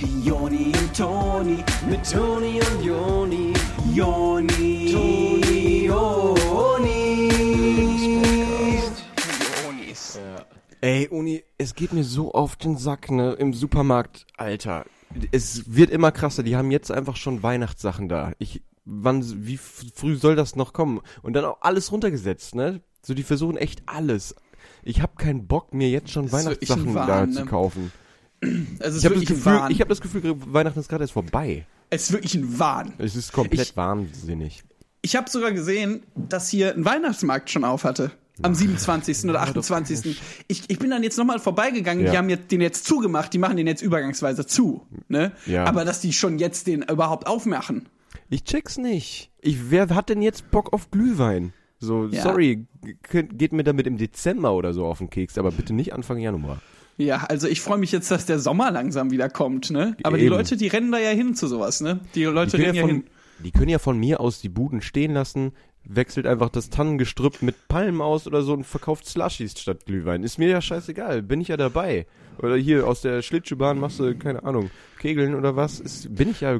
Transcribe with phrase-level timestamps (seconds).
[0.00, 3.52] Joni und Toni, mit Toni und Joni,
[3.92, 6.18] Joni, Toni, Joni.
[10.80, 14.84] Ey, Uni, es geht mir so auf den Sack, ne, im Supermarkt, Alter.
[15.32, 18.30] Es wird immer krasser, die haben jetzt einfach schon Weihnachtssachen da.
[18.38, 21.00] Ich, wann, wie früh soll das noch kommen?
[21.22, 22.82] Und dann auch alles runtergesetzt, ne?
[23.02, 24.36] So, die versuchen echt alles.
[24.84, 27.46] Ich hab keinen Bock, mir jetzt schon Das Weihnachtssachen da zu ne?
[27.46, 27.90] kaufen.
[28.40, 31.66] Ist Ich habe das, Gefühl, ich hab das Gefühl, Weihnachten ist gerade erst vorbei.
[31.90, 32.92] es ist wirklich ein Wahn.
[32.98, 34.62] Es ist komplett Ich- wahnsinnig.
[35.02, 38.10] Ich habe sogar gesehen, dass hier ein Weihnachtsmarkt schon auf hatte.
[38.42, 39.24] Am 27.
[39.24, 40.20] oder doch 28.
[40.46, 42.12] Ich, ich bin dann jetzt nochmal vorbeigegangen, Ja.
[42.12, 44.86] die haben jetzt, den jetzt zugemacht, die machen den jetzt übergangsweise zu.
[45.08, 45.32] Ne?
[45.46, 45.64] Ja.
[45.64, 47.88] Aber dass die schon jetzt den überhaupt aufmachen.
[48.30, 49.30] Ich check's nicht.
[49.40, 51.52] Ich, wer hat denn jetzt Bock auf Glühwein?
[51.80, 52.22] So, Ja.
[52.22, 52.66] sorry,
[53.10, 56.60] geht mir damit im Dezember oder so auf den Keks, aber bitte nicht Anfang Januar.
[56.98, 59.96] Ja, also ich freue mich jetzt, dass der Sommer langsam wieder kommt, ne?
[60.02, 60.34] Aber die Eben.
[60.34, 62.00] Leute, die rennen da ja hin zu sowas, ne?
[62.14, 63.04] Die Leute Die rennen ja ja von, hin.
[63.38, 65.52] die können ja von mir aus die Buden stehen lassen,
[65.84, 70.24] wechselt einfach das Tannengestrüpp mit Palmen aus oder so und verkauft Slushies statt Glühwein.
[70.24, 72.06] Ist mir ja scheißegal, bin ich ja dabei.
[72.42, 76.40] Oder hier aus der Schlittschuhbahn machst du, keine Ahnung, Kegeln oder was, ist, bin ich
[76.40, 76.58] ja,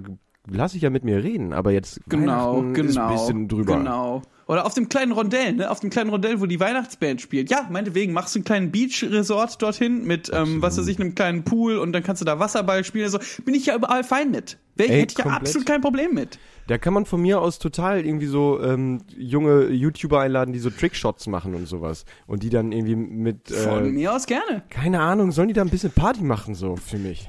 [0.51, 3.07] lass ich ja mit mir reden, aber jetzt Genau, genau.
[3.09, 3.77] ein bisschen drüber.
[3.77, 4.23] Genau.
[4.47, 5.71] Oder auf dem kleinen Rondell, ne?
[5.71, 7.51] Auf dem kleinen Rondell, wo die Weihnachtsband spielt.
[7.51, 11.45] Ja, meinetwegen machst du einen kleinen Beach-Resort dorthin mit, ähm, was weiß ich, einem kleinen
[11.45, 13.05] Pool und dann kannst du da Wasserball spielen.
[13.05, 14.57] Also bin ich ja überall fein mit.
[14.77, 16.39] Wär, Ey, hätte ich ja absolut kein Problem mit.
[16.67, 20.71] Da kann man von mir aus total irgendwie so ähm, junge YouTuber einladen, die so
[20.71, 22.07] Trickshots machen und sowas.
[22.27, 24.63] Und die dann irgendwie mit, Von äh, mir aus gerne.
[24.71, 27.29] keine Ahnung, sollen die da ein bisschen Party machen so für mich?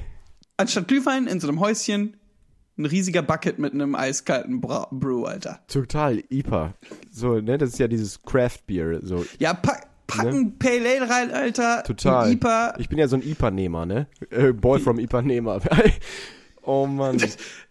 [0.55, 2.15] Anstatt Glühwein in so einem Häuschen,
[2.80, 5.59] ein riesiger Bucket mit einem eiskalten Bra Brew, Alter.
[5.67, 6.73] Total, IPA.
[7.11, 11.31] So, ne, das ist ja dieses Craft Beer, so Ja, pack, packen Pale Ale rein,
[11.31, 11.77] Alter.
[11.77, 11.83] Ne?
[11.83, 12.31] total.
[12.31, 12.75] IPA.
[12.80, 14.08] Ich bin ja so ein IPA-Nehmer, ne?
[14.31, 15.61] Äh, Boy from IPA-Nehmer.
[16.63, 17.21] oh Mann.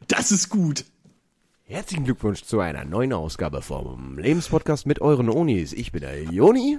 [0.06, 0.84] Das ist gut.
[1.64, 5.72] Herzlichen Glückwunsch zu einer neuen Ausgabe vom Lebenspodcast mit euren Onis.
[5.72, 6.78] Ich bin der Joni.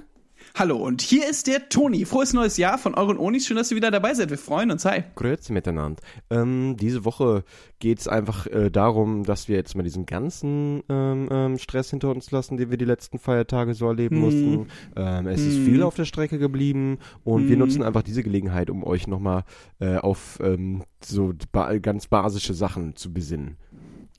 [0.56, 2.04] Hallo, und hier ist der Toni.
[2.04, 3.46] Frohes neues Jahr von euren Onis.
[3.46, 4.30] Schön, dass ihr wieder dabei seid.
[4.30, 4.84] Wir freuen uns.
[4.84, 5.04] Hi.
[5.14, 6.02] Grüezi miteinander.
[6.28, 7.44] Ähm, diese Woche
[7.78, 12.30] geht's einfach äh, darum, dass wir jetzt mal diesen ganzen ähm, ähm, Stress hinter uns
[12.30, 14.66] lassen, den wir die letzten Feiertage so erleben mussten.
[14.96, 18.84] Ähm, es ist viel auf der Strecke geblieben und wir nutzen einfach diese Gelegenheit, um
[18.84, 19.44] euch nochmal
[19.78, 23.56] äh, auf ähm, so ba ganz basische Sachen zu besinnen.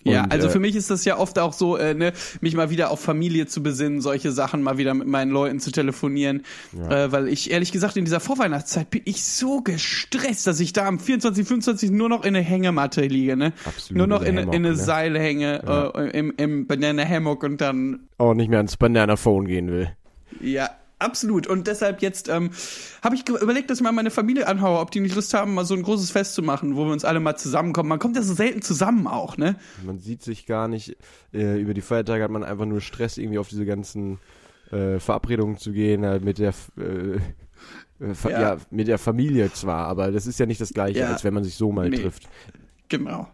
[0.03, 2.56] Ja, Und, also äh, für mich ist das ja oft auch so, äh, ne, mich
[2.56, 6.44] mal wieder auf Familie zu besinnen, solche Sachen mal wieder mit meinen Leuten zu telefonieren,
[6.89, 10.88] äh, weil ich ehrlich gesagt in dieser Vorweihnachtszeit bin ich so gestresst, dass ich da
[10.88, 13.53] am 24, 25 nur noch in eine Hängematte liege, ne?
[13.66, 14.84] Absolut, nur noch in eine- in eine Hammock, ne?
[14.84, 19.45] Seile hänge, äh, im, im Banana Hammock und dann auch nicht mehr ans Banana Phone
[19.47, 19.90] gehen will.
[20.41, 20.69] ja,
[21.01, 21.47] absolut.
[21.47, 22.51] Und deshalb jetzt ähm,
[23.03, 25.66] habe ich überlegt, dass ich mal meine Familie anhaue, ob die nicht Lust haben, mal
[25.66, 27.89] so ein großes Fest zu machen, wo wir uns alle mal zusammenkommen.
[27.89, 29.56] Man kommt ja so selten zusammen auch, ne?
[29.85, 30.95] Man sieht sich gar nicht.
[31.34, 34.19] Äh, über die Feiertage hat man einfach nur Stress, irgendwie auf diese ganzen
[34.72, 37.19] äh, Verabredungen zu gehen, äh, mit der äh, äh,
[38.23, 38.29] Ja.
[38.41, 38.57] ja.
[38.72, 41.07] mit der Familie zwar, aber das ist ja nicht das gleiche, Ja.
[41.11, 41.97] als wenn man sich so mal Nee.
[41.97, 42.28] trifft.
[42.90, 43.28] Genau.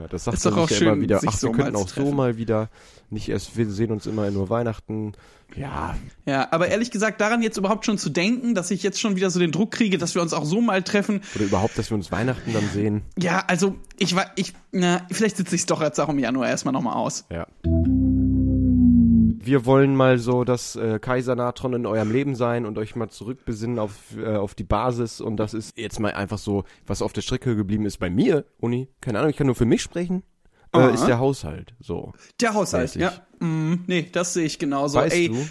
[0.00, 1.20] Ja, das sagt Ist doch auch sich ja immer schön, wieder.
[1.26, 2.70] Ach, so wir könnten auch so mal wieder.
[3.10, 5.12] Nicht erst, wir sehen uns immer nur Weihnachten.
[5.56, 5.96] Ja,
[6.26, 9.30] Ja, aber ehrlich gesagt, daran jetzt überhaupt schon zu denken, dass ich jetzt schon wieder
[9.30, 11.20] so den Druck kriege, dass wir uns auch so mal treffen.
[11.34, 13.02] oder überhaupt, dass wir uns Weihnachten dann sehen.
[13.18, 16.48] Ja, also ich war, ich, na, vielleicht sitze ich es doch jetzt auch im Januar
[16.48, 17.24] erstmal nochmal aus.
[17.30, 17.46] Ja.
[19.50, 23.80] Wir wollen mal so das äh, Kaisernatron in eurem Leben sein und euch mal zurückbesinnen
[23.80, 25.20] auf, äh, auf die Basis.
[25.20, 28.44] Und das ist jetzt mal einfach so, was auf der Strecke geblieben ist bei mir,
[28.60, 28.86] Uni.
[29.00, 30.22] Keine Ahnung, ich kann nur für mich sprechen.
[30.72, 31.74] Äh, ist der Haushalt.
[31.80, 32.12] So.
[32.40, 33.12] Der Haushalt, ja.
[33.40, 34.98] Mm, nee, das sehe ich genauso.
[34.98, 35.44] Weißt Ey, du?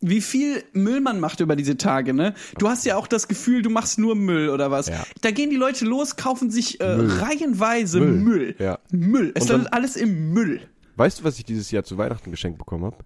[0.00, 2.34] wie viel Müll man macht über diese Tage, ne?
[2.58, 4.88] Du hast ja auch das Gefühl, du machst nur Müll oder was.
[4.88, 5.04] Ja.
[5.20, 7.12] Da gehen die Leute los, kaufen sich äh, Müll.
[7.12, 8.10] reihenweise Müll.
[8.10, 8.80] Müll, ja.
[8.90, 9.30] Müll.
[9.36, 10.62] Es landet alles im Müll.
[10.96, 12.96] Weißt du, was ich dieses Jahr zu Weihnachten geschenkt bekommen habe?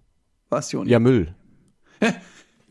[0.51, 0.91] Was, Joni?
[0.91, 1.35] Ja, Müll.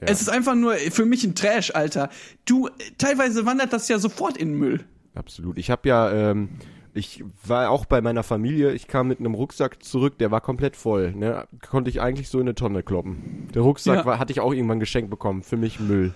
[0.01, 2.09] Es ist einfach nur für mich ein Trash, Alter.
[2.45, 4.85] Du, teilweise wandert das ja sofort in den Müll.
[5.15, 5.57] Absolut.
[5.57, 6.49] Ich habe ja, ähm,
[6.93, 8.71] ich war auch bei meiner Familie.
[8.71, 11.11] Ich kam mit einem Rucksack zurück, der war komplett voll.
[11.13, 11.45] Ne?
[11.69, 13.49] Konnte ich eigentlich so in eine Tonne kloppen.
[13.53, 14.05] Der Rucksack Ja.
[14.05, 15.43] war, hatte ich auch irgendwann geschenkt bekommen.
[15.43, 16.13] Für mich Müll.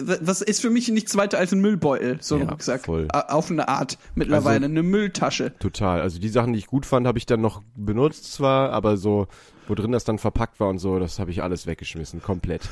[0.00, 2.86] Was ist für mich nichts weiter als ein Müllbeutel, so ein Ja, Rucksack.
[2.86, 3.08] voll.
[3.10, 5.52] Auf eine Art mittlerweile, Also- eine Mülltasche.
[5.58, 6.00] Total.
[6.00, 9.26] Also die Sachen, die ich gut fand, habe ich dann noch benutzt zwar, aber so,
[9.68, 12.22] wo drin das dann verpackt war und so, das habe ich alles weggeschmissen.
[12.22, 12.62] Komplett.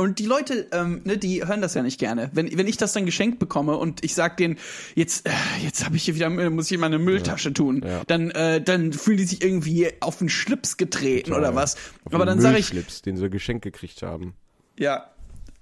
[0.00, 2.30] Und die Leute, ähm, ne, die hören das ja nicht gerne.
[2.32, 4.56] Wenn, wenn ich das dann geschenkt bekomme und ich sag denen,
[4.94, 8.02] jetzt, äh, jetzt habe ich hier wieder muss ich in meine Mülltasche tun, ja.
[8.06, 11.40] dann, äh, dann fühlen die sich irgendwie auf den Schlips getreten Total.
[11.40, 11.74] oder was.
[12.04, 14.34] Auf Aber dann sage ich, Müllschlips, den sie geschenkt gekriegt haben.
[14.78, 15.10] ja,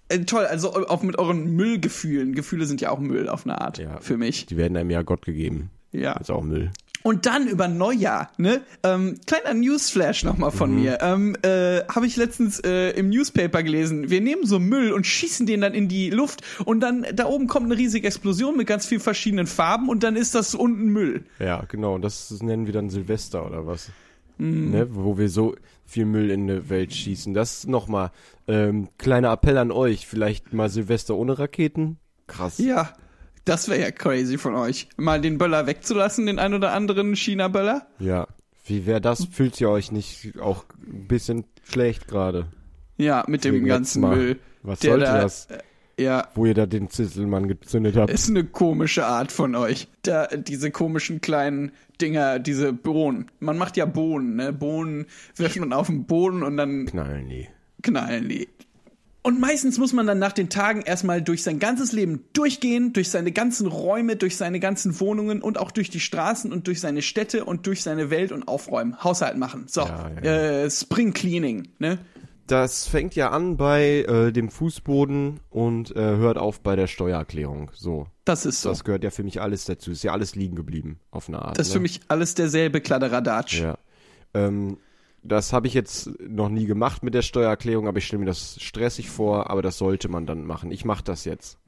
[0.09, 2.35] äh, toll, also auch mit euren Müllgefühlen.
[2.35, 4.01] Gefühle sind ja auch Müll auf eine Art Ja.
[4.01, 4.45] für mich.
[4.47, 5.71] Die werden einem ja Gott gegeben.
[5.93, 6.13] Ja.
[6.13, 6.71] Ist auch Müll.
[7.03, 8.63] Und dann über Neujahr, ne?
[8.83, 10.99] Ähm, kleiner Newsflash nochmal von mir.
[11.01, 14.11] Ähm, äh, Habe ich letztens äh, im Newspaper gelesen.
[14.11, 17.47] Wir nehmen so Müll und schießen den dann in die Luft und dann da oben
[17.47, 21.25] kommt eine riesige Explosion mit ganz vielen verschiedenen Farben und dann ist das unten Müll.
[21.39, 21.95] Ja, genau.
[21.95, 23.91] Und das nennen wir dann Silvester oder was?
[24.39, 24.71] Mhm.
[24.71, 24.89] Ne?
[24.91, 25.55] Wo wir so
[25.85, 27.35] viel Müll in die Welt schießen.
[27.35, 28.11] Das nochmal.
[28.49, 30.07] Ähm, kleiner Appell an euch.
[30.07, 31.99] Vielleicht mal Silvester ohne Raketen.
[32.27, 32.59] Krass.
[32.59, 32.93] Ja,
[33.47, 34.89] das wäre ja crazy von euch.
[34.99, 37.87] Mal den Böller wegzulassen, den ein oder anderen China-Böller.
[37.99, 38.27] Ja.
[38.67, 39.25] Wie wäre das?
[39.25, 42.47] Fühlt ihr euch nicht auch ein bisschen schlecht gerade?
[42.99, 44.17] Ja, mit dem Wegen ganzen Mal.
[44.17, 44.39] Müll.
[44.63, 45.49] Was sollte da, das?
[45.99, 48.11] Ja, Wo ihr da den Zisselmann gezündet habt.
[48.11, 49.89] ist eine komische Art von euch.
[50.03, 51.73] Da, diese komischen kleinen
[52.03, 53.31] Dinger, diese Bohnen.
[53.41, 54.53] Man macht ja Bohnen, ne?
[54.53, 55.07] Bohnen
[55.37, 57.49] wirft man auf den Boden und dann Knallen die.
[57.83, 58.49] knallen die.
[59.27, 63.11] Und meistens muss man dann nach den Tagen erstmal durch sein ganzes Leben durchgehen, durch
[63.11, 67.03] seine ganzen Räume, durch seine ganzen Wohnungen und auch durch die Straßen und durch seine
[67.03, 69.65] Städte und durch seine Welt und aufräumen, Haushalt machen.
[69.67, 70.33] So, Ja, ja.
[70.63, 71.99] Äh, Spring Cleaning, ne?
[72.47, 77.73] Das fängt ja an bei äh, dem Fußboden und äh, hört auf bei der Steuererklärung.
[77.75, 78.07] So.
[78.25, 78.69] Das ist so.
[78.69, 79.91] Das gehört ja für mich alles dazu.
[79.91, 81.59] Ist ja alles liegen geblieben, auf eine Art.
[81.59, 81.79] das ist ne?
[81.79, 83.61] für mich alles derselbe Kladderadatsch.
[83.61, 83.77] Ja.
[84.35, 84.79] Ähm,
[85.27, 88.57] das habe ich jetzt noch nie gemacht mit der Steuererklärung, aber ich stelle mir das
[88.61, 90.71] stressig vor, aber das sollte man dann machen.
[90.71, 91.59] Ich mache das jetzt.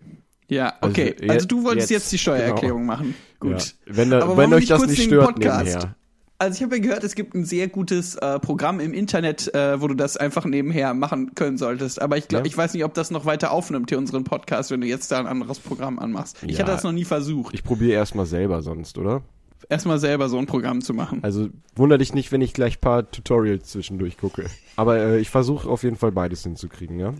[0.48, 1.14] Ja, Also okay.
[1.20, 2.92] je- Also, du wolltest jetzt, jetzt, die Steuererklärung genau.
[2.92, 3.14] machen.
[3.40, 3.50] Gut.
[3.52, 3.62] Ja.
[3.96, 5.64] Wenn, da, Aber wenn euch das nicht stört Podcast?
[5.66, 5.94] nebenher.
[6.40, 9.80] Also ich habe ja gehört, es gibt ein sehr gutes äh, Programm im Internet, äh,
[9.80, 12.00] wo du das einfach nebenher machen können solltest.
[12.00, 12.50] Aber ich glaube, Ja.
[12.50, 15.18] ich weiß nicht, ob das noch weiter aufnimmt hier unseren Podcast, wenn du jetzt da
[15.18, 16.36] ein anderes Programm anmachst.
[16.46, 16.60] Ich Ja.
[16.60, 19.22] hatte das noch nie versucht, Ich probiere erstmal selber sonst, oder?
[19.68, 21.20] Erstmal selber so ein Programm zu machen.
[21.22, 24.46] Also wunder dich nicht, wenn ich gleich paar Tutorials zwischendurch gucke.
[24.76, 27.12] Aber äh, ich versuche auf jeden Fall beides hinzukriegen, ja?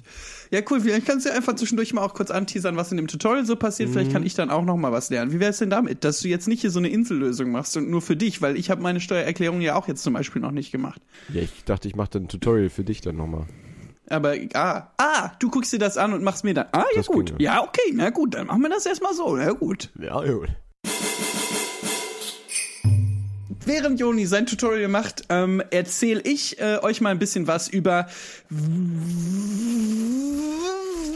[0.50, 0.80] Ja, cool.
[0.80, 3.56] Vielleicht kannst du ja einfach zwischendurch mal auch kurz anteasern, was in dem Tutorial so
[3.56, 3.88] passiert.
[3.88, 3.92] Mhm.
[3.94, 5.32] Vielleicht kann ich dann auch noch mal was lernen.
[5.32, 7.90] Wie wäre es denn damit, dass du jetzt nicht hier so eine Insellösung machst und
[7.90, 10.72] nur für dich, weil ich habe meine Steuererklärung ja auch jetzt zum Beispiel noch nicht
[10.72, 11.00] gemacht.
[11.32, 13.46] Ja, ich dachte, ich mache dann ein Tutorial für dich dann nochmal.
[14.10, 16.66] Aber, ah, ah, du guckst dir das an und machst mir dann.
[16.72, 17.34] Ah, ja Das gut.
[17.38, 19.36] Ja, okay, na gut, dann machen wir das erstmal so.
[19.36, 19.90] Na gut.
[20.00, 20.48] Ja, gut.
[23.64, 28.06] Während Joni sein Tutorial macht, ähm, erzähle ich äh, euch mal ein bisschen was über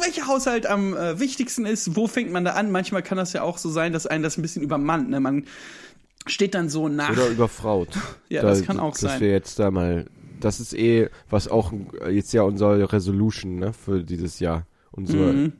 [0.00, 2.70] welcher Haushalt am äh, wichtigsten ist, wo fängt man da an.
[2.70, 5.08] Manchmal kann das ja auch so sein, dass einen das ein bisschen übermannt.
[5.10, 5.20] Ne?
[5.20, 5.44] Man
[6.26, 7.10] steht dann so nach.
[7.12, 7.88] Oder überfraut.
[8.28, 9.20] Ja, das kann auch dass sein.
[9.20, 10.06] wir jetzt da mal,
[10.40, 11.72] das ist eh, was auch
[12.10, 15.52] jetzt ja unsere Resolution, ne, für dieses Jahr, unsere Mhm.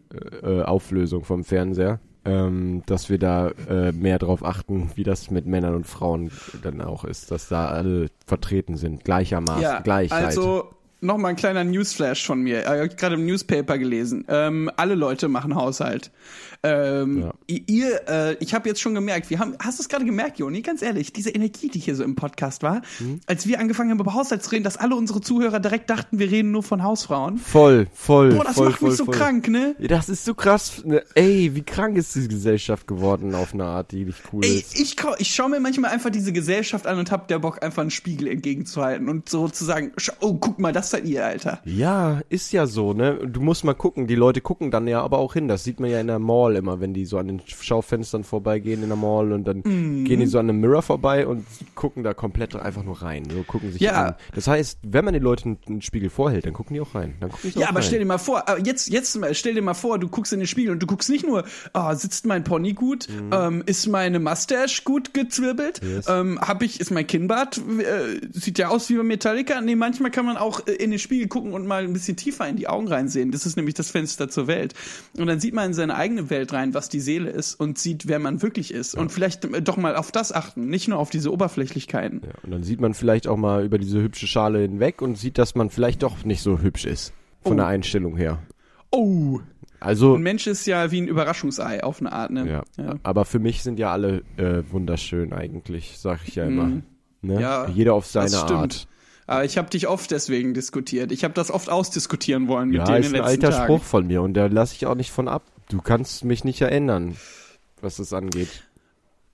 [0.42, 5.30] äh, äh, Auflösung vom Fernseher, ähm, dass wir da äh, mehr drauf achten, wie das
[5.30, 6.30] mit Männern und Frauen
[6.62, 10.24] dann auch ist, dass da alle vertreten sind, gleichermaßen, ja, Gleichheit.
[10.24, 10.70] Also
[11.02, 12.58] nochmal ein kleiner Newsflash von mir.
[12.60, 14.24] Äh, Ich habe gerade im Newspaper gelesen.
[14.28, 16.10] Ähm, alle Leute machen Haushalt.
[16.62, 17.32] Ähm, Ja.
[17.66, 20.62] Ihr, äh, ich habe jetzt schon gemerkt, wir haben, hast du es gerade gemerkt, Joni?
[20.62, 23.20] Ganz ehrlich, diese Energie, die hier so im Podcast war, Mhm.
[23.26, 26.30] als wir angefangen haben über Haushalt zu reden, dass alle unsere Zuhörer direkt dachten, wir
[26.30, 27.38] reden nur von Hausfrauen.
[27.38, 29.14] voll, voll, Boah, das voll, macht voll, mich so voll.
[29.16, 29.74] krank, ne?
[29.80, 30.84] Das ist so krass.
[30.84, 31.02] Ne?
[31.16, 34.78] Ey, wie krank ist diese Gesellschaft geworden auf eine Art, die nicht cool Ey, ist.
[34.78, 37.90] ich, ich schaue mir manchmal einfach diese Gesellschaft an und hab der Bock, einfach einen
[37.90, 41.60] Spiegel entgegenzuhalten und so zu sagen, oh, guck mal, das seid ihr, Alter.
[41.64, 43.18] Ja, ist ja so, ne?
[43.26, 45.48] Du musst mal gucken, die Leute gucken dann ja aber auch hin.
[45.48, 48.82] Das sieht man ja in der Mall immer, wenn die so an den Schaufenstern vorbeigehen
[48.82, 50.04] in der Mall und dann Mhm.
[50.04, 51.44] gehen die so an einem Mirror vorbei und
[51.74, 53.24] gucken da komplett einfach nur rein.
[53.30, 53.92] So gucken sich Ja.
[54.06, 54.14] an.
[54.34, 57.14] Das heißt, wenn man den Leuten einen Spiegel vorhält, dann gucken die auch rein.
[57.20, 57.82] Dann gucken die Ja, aber rein.
[57.84, 60.46] stell dir mal vor, äh, jetzt, jetzt stell dir mal vor, du guckst in den
[60.46, 64.82] Spiegel und du guckst nicht nur, ah, sitzt mein Pony gut, ähm, ist meine Mustache
[64.84, 65.88] gut gezwirbelt, Mhm.
[65.90, 66.06] Yes.
[66.08, 69.60] ähm, hab ich, ist mein Kinnbart, äh, sieht ja aus wie bei Metallica.
[69.60, 72.48] Nee, manchmal kann man auch äh, in den Spiegel gucken und mal ein bisschen tiefer
[72.48, 73.30] in die Augen reinsehen.
[73.30, 74.74] Das ist nämlich das Fenster zur Welt.
[75.16, 78.08] Und dann sieht man in seine eigene Welt rein, was die Seele ist und sieht,
[78.08, 78.94] wer man wirklich ist.
[78.94, 82.20] Und vielleicht äh, doch mal auf das achten, nicht nur auf diese Oberflächlichkeiten.
[82.24, 85.38] Ja, und dann sieht man vielleicht auch mal über diese hübsche Schale hinweg und sieht,
[85.38, 87.12] dass man vielleicht doch nicht so hübsch ist.
[87.42, 87.56] Von Oh.
[87.56, 88.38] der Einstellung her.
[88.90, 89.40] Oh,
[89.80, 92.48] Also, ein Mensch ist ja wie ein Überraschungsei auf eine Art, ne?
[92.48, 92.62] ja.
[92.84, 92.94] ja.
[93.02, 96.64] Aber für mich sind ja alle äh, wunderschön eigentlich, sag ich ja immer.
[96.66, 96.82] Mhm.
[97.22, 97.40] Ne?
[97.40, 98.58] Ja, Jeder auf seine das stimmt.
[98.60, 98.88] Art.
[99.26, 101.12] Aber ich habe dich oft deswegen diskutiert.
[101.12, 103.56] Ich habe das oft ausdiskutieren wollen mit Ja, dir in ist den ein letzten alter
[103.56, 103.64] Tagen.
[103.72, 105.44] Spruch von mir und da lasse ich auch nicht von ab.
[105.68, 107.16] Du kannst mich nicht erinnern,
[107.80, 108.64] was das angeht.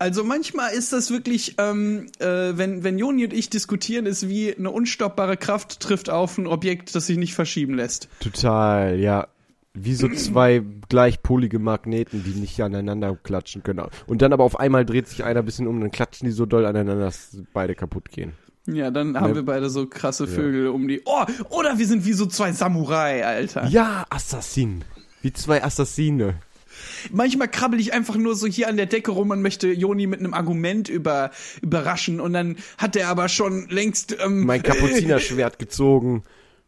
[0.00, 4.54] Also manchmal ist das wirklich, ähm, äh, wenn, wenn Joni und ich diskutieren, ist wie
[4.54, 8.08] eine unstoppbare Kraft trifft auf ein Objekt, das sich nicht verschieben lässt.
[8.20, 9.26] Total, ja.
[9.74, 13.86] Wie so zwei gleichpolige Magneten, die nicht aneinander klatschen können.
[14.06, 16.32] Und dann aber auf einmal dreht sich einer ein bisschen um, und dann klatschen die
[16.32, 18.32] so doll aneinander, dass beide kaputt gehen.
[18.70, 19.36] Ja, dann haben Ne?
[19.36, 21.00] wir beide so krasse Vögel um die.
[21.04, 23.66] Oh, oder wir sind wie so zwei Samurai, Alter.
[23.68, 24.84] Ja, Assassin.
[25.22, 26.34] Wie zwei Assassine.
[27.10, 30.20] Manchmal krabbel ich einfach nur so hier an der Decke rum und möchte Joni mit
[30.20, 31.30] einem Argument über,
[31.62, 36.22] überraschen und dann hat er aber schon längst ähm, Mein Kapuzinerschwert gezogen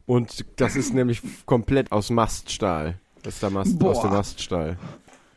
[0.07, 2.99] und das ist nämlich komplett aus Maststahl.
[3.23, 3.91] Das ist der Mast Boah.
[3.91, 4.79] aus dem Maststahl.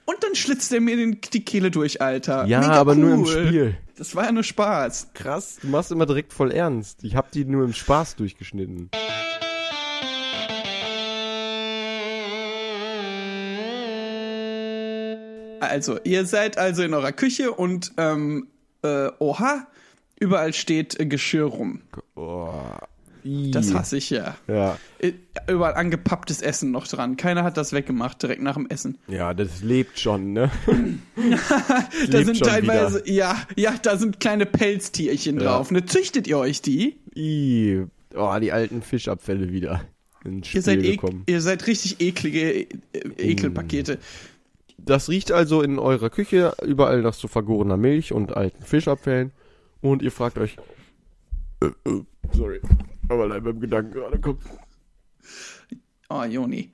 [0.06, 2.46] Und dann schlitzt er mir den, die Kehle durch, Alter.
[2.46, 2.98] Ja, Mega aber cool.
[2.98, 3.78] nur im Spiel.
[3.98, 5.10] Das war ja nur Spaß.
[5.14, 7.04] Krass, du machst immer direkt voll ernst.
[7.04, 8.90] Ich hab die nur im Spaß durchgeschnitten.
[15.60, 18.48] Also, ihr seid also in eurer Küche und ähm,
[18.84, 19.66] äh, oha,
[20.20, 21.82] überall steht äh, Geschirr rum.
[22.16, 22.52] Oh.
[23.24, 24.36] Das hasse ich ja.
[24.48, 24.78] Ja.
[25.48, 27.16] Überall angepapptes Essen noch dran.
[27.18, 28.98] Keiner hat das weggemacht direkt nach dem Essen.
[29.08, 30.52] Ja, das lebt schon, ne?
[32.10, 35.44] Da sind teilweise, ja, ja, da sind kleine Pelztierchen Ja.
[35.44, 35.72] drauf.
[35.72, 36.98] Ne, züchtet ihr euch die?
[37.16, 37.86] Ih.
[38.16, 39.82] Oh, die alten Fischabfälle wieder
[40.26, 41.24] Ihr seid, gekommen.
[41.26, 42.68] ihr seid richtig eklige äh,
[43.18, 43.98] Ekelpakete.
[44.78, 49.32] Das riecht also in eurer Küche überall nach so vergorener Milch und alten Fischabfällen.
[49.82, 50.56] Und ihr fragt euch.
[51.62, 52.02] Äh, äh,
[52.34, 52.60] sorry.
[53.14, 54.42] Aber allein beim Gedanken gerade kommt.
[56.10, 56.72] Oh, Joni.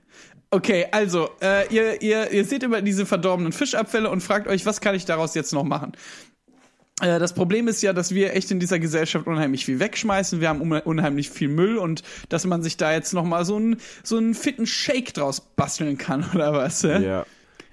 [0.52, 4.82] Okay, also, äh, ihr, ihr, ihr seht immer diese verdorbenen Fischabfälle und fragt euch, was
[4.82, 5.92] kann ich daraus jetzt noch machen?
[7.02, 10.42] Äh, Das Problem ist ja, dass wir echt in dieser Gesellschaft unheimlich viel wegschmeißen.
[10.42, 13.58] Wir haben unhe- unheimlich viel Müll und dass man sich da jetzt noch mal so
[13.58, 16.82] einen so einen fitten Shake draus basteln kann oder was.
[16.82, 17.26] Ja.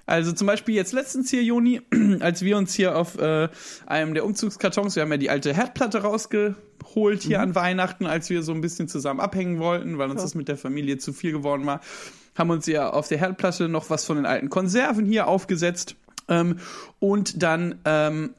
[0.05, 1.81] Also zum Beispiel jetzt letztens hier, Joni,
[2.21, 3.49] als wir uns hier auf äh,
[3.87, 6.03] einem der Umzugskartons, wir haben ja die alte Herdplatte
[6.87, 10.35] rausgeholt hier an Weihnachten, als wir so ein bisschen zusammen abhängen wollten, weil uns das
[10.35, 11.81] mit der Familie zu viel geworden war,
[12.35, 15.95] haben uns ja auf der Herdplatte noch was von den alten Konserven hier aufgesetzt.
[16.29, 16.57] Ähm,
[16.99, 18.31] und dann ähm,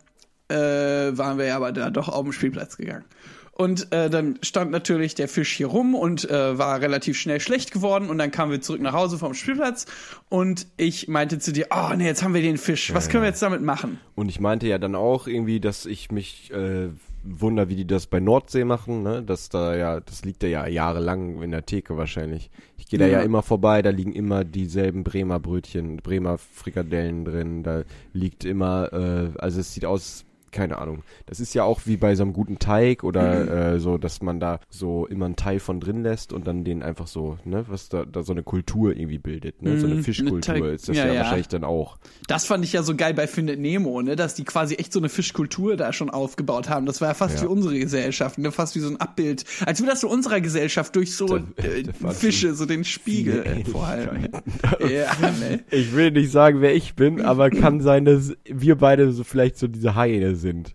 [0.49, 3.05] äh, waren wir ja aber da doch auf den Spielplatz gegangen.
[3.53, 7.73] Und äh, dann stand natürlich der Fisch hier rum und äh, war relativ schnell schlecht
[7.73, 8.09] geworden.
[8.09, 9.87] Und dann kamen wir zurück nach Hause vom Spielplatz
[10.29, 12.95] und ich meinte zu dir, oh nee, jetzt haben wir den Fisch.
[12.95, 13.99] Was können wir jetzt damit machen?
[14.15, 16.91] Und ich meinte ja dann auch irgendwie, dass ich mich äh,
[17.23, 19.23] wunder, wie die das bei Nordsee machen, ne?
[19.23, 22.51] Dass da ja, das liegt ja jahrelang in der Theke wahrscheinlich.
[22.77, 23.19] Ich gehe da ja.
[23.19, 23.25] Ja.
[23.25, 27.83] immer vorbei, da liegen immer dieselben Bremer Brötchen, Bremer Frikadellen drin, da
[28.13, 31.03] liegt immer, äh, also es sieht aus, keine Ahnung.
[31.27, 34.41] Das ist ja auch wie bei so einem guten Teig oder äh, so, dass man
[34.41, 37.89] da so immer einen Teil von drin lässt und dann den einfach so, ne, was
[37.89, 39.79] da, da so eine Kultur irgendwie bildet, ne?
[39.79, 41.21] So Mhm, eine eine Fischkultur Teig- ist das ja, ja, ja.
[41.21, 41.99] wahrscheinlich dann auch.
[42.27, 45.01] Das fand ich ja so geil bei Findet Nemo, ne, dass die quasi echt so
[45.01, 46.87] eine Fischkultur da schon aufgebaut haben.
[46.87, 47.43] Das war ja fast Ja.
[47.43, 50.95] wie unsere Gesellschaft, ne, fast wie so ein Abbild, als würde das so unserer Gesellschaft
[50.97, 51.27] durch so
[51.57, 54.17] Da- äh, da Fische, so den Spiegel äh, vorhalten.
[54.17, 54.53] Ähnlichkeiten.
[54.91, 55.61] ja, ne.
[55.71, 59.59] Ich will nicht sagen, wer ich bin, aber kann sein, dass wir beide so vielleicht
[59.59, 60.75] so diese Haie sind.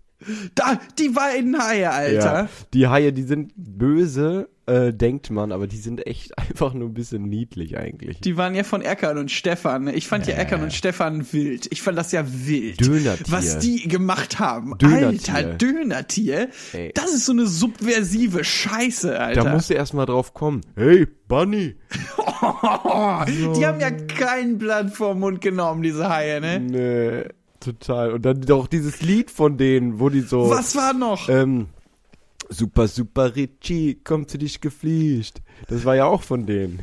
[0.54, 2.42] Da, die beiden Haie, Alter.
[2.42, 6.88] Ja, die Haie, die sind böse, äh, denkt man, aber die sind echt einfach nur
[6.88, 8.20] ein bisschen niedlich eigentlich.
[8.20, 9.84] Die waren ja von Erkan und Stefan.
[9.84, 9.92] ne?
[9.94, 11.70] Ich fand ja Erkan und Stefan wild.
[11.70, 12.80] Ich fand das ja wild.
[12.80, 13.26] Dönertier.
[13.28, 14.78] Was die gemacht haben.
[14.78, 15.34] Dönertier.
[15.34, 16.48] Alter, Dönertier.
[16.72, 16.92] Ey.
[16.94, 19.44] Das ist so eine subversive Scheiße, Alter.
[19.44, 20.62] da musst du erstmal drauf kommen.
[20.76, 21.76] Hey, Bunny!
[23.26, 26.60] Die haben ja kein Blatt vom Mund genommen, diese Haie, ne?
[26.60, 27.28] Nee,
[27.64, 28.12] total.
[28.12, 30.50] Und dann doch dieses Lied von denen, wo die so.
[30.50, 31.28] Was war noch?
[31.28, 31.66] Ähm,
[32.48, 35.42] super, super Richie, kommt zu dich gefliegt.
[35.68, 36.80] Das war ja auch von denen.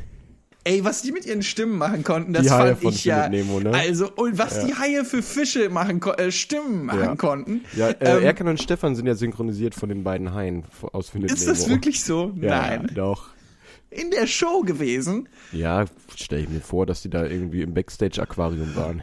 [0.63, 3.27] Ey, was die mit ihren Stimmen machen konnten, das Die Haie fand ich ja.
[3.29, 3.71] Nemo, ne?
[3.73, 7.15] Also, und was die Haie für Fische machen, äh, Stimmen machen Ja.
[7.15, 7.61] konnten.
[7.75, 11.31] Ja, äh, Ähm, Erkan und Stefan sind ja synchronisiert von den beiden Haien aus Findet
[11.31, 11.53] ist Nemo.
[11.53, 12.31] das wirklich so?
[12.39, 12.91] Ja, Nein.
[12.93, 13.29] doch.
[13.89, 15.27] In der Show gewesen.
[15.51, 15.85] Ja,
[16.15, 19.01] stell ich mir vor, dass die da irgendwie im Backstage-Aquarium waren.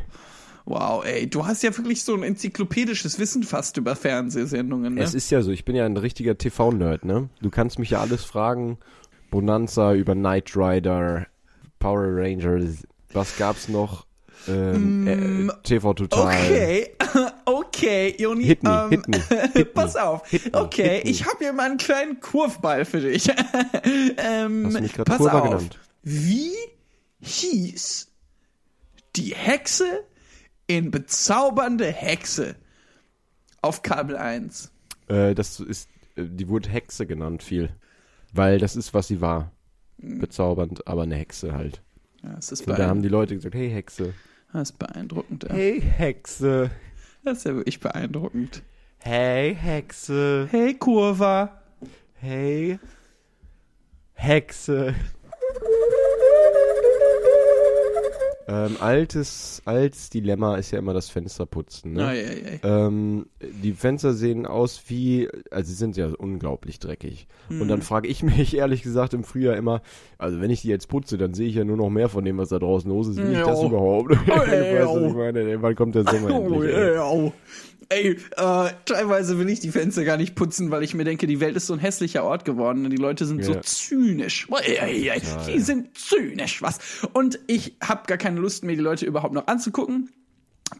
[0.71, 5.03] Wow, ey, du hast ja wirklich so ein enzyklopädisches Wissen fast über Fernsehsendungen, ne?
[5.03, 7.31] Es ist ja so, ich bin ja ein richtiger TV-Nerd, ne?
[7.41, 8.77] Du kannst mich ja alles fragen.
[9.31, 11.27] Bonanza über Knight Rider,
[11.79, 14.05] Power Rangers, was gab's noch?
[14.47, 16.27] Ähm, äh, TV Total.
[16.27, 16.91] Mm, Okay,
[17.47, 18.45] okay, Joni.
[18.45, 19.23] Hit me, ähm, hit me,
[19.55, 20.33] hit pass me, auf.
[20.33, 23.29] me, okay, ich habe hier mal einen kleinen Kurvball für dich.
[24.19, 25.43] ähm, Hast du mich gerade auf.
[25.45, 25.79] genannt?
[26.03, 26.53] Wie
[27.21, 28.09] hieß
[29.17, 30.05] die Hexe
[30.69, 32.55] in Bezaubernde Hexe
[33.63, 34.71] auf Kabel 1?
[35.09, 37.71] Äh, das ist, äh, die wurde Hexe genannt viel.
[38.33, 39.51] Weil das ist, was sie war.
[39.97, 40.21] Mm.
[40.21, 41.83] Bezaubernd, aber eine Hexe halt.
[42.23, 44.15] Ja, das ist, Und da haben die Leute gesagt, hey Hexe.
[44.53, 45.45] das ist beeindruckend.
[45.45, 45.55] Ja.
[45.55, 46.71] Hey Hexe.
[47.25, 48.63] Das ist ja wirklich beeindruckend.
[48.99, 50.49] Hey Hexe.
[50.51, 51.63] Hey, Kurva.
[52.15, 52.79] Hey
[54.15, 54.95] Hexe.
[58.51, 61.93] Ähm, altes, altes Dilemma ist ja immer das Fensterputzen.
[61.93, 62.07] Ne?
[62.07, 62.87] Ei, ei, ei.
[62.87, 63.27] Ähm,
[63.63, 67.27] die Fenster sehen aus wie, also sie sind ja unglaublich dreckig.
[67.51, 67.69] Und Hm.
[67.69, 69.83] dann frage ich mich ehrlich gesagt im Frühjahr immer,
[70.17, 72.39] also wenn ich die jetzt putze, dann sehe ich ja nur noch mehr von dem,
[72.39, 73.19] was da draußen los ist.
[73.19, 73.45] Wie ich Ja.
[73.47, 74.11] das überhaupt?
[74.27, 75.41] weißt was ich meine?
[75.41, 76.75] Ey, Wann kommt der Sommer endlich?
[76.75, 77.31] ey?
[77.91, 81.41] Ey, äh, teilweise will ich die Fenster gar nicht putzen, weil ich mir denke, die
[81.41, 83.63] Welt ist so ein hässlicher Ort geworden und die Leute sind so Ja.
[83.63, 84.47] zynisch.
[84.63, 85.61] Ey, ey, ey, die ja.
[85.61, 86.79] sind zynisch, was?
[87.13, 90.11] Und ich habe gar keine Lust, mir die Leute überhaupt noch anzugucken.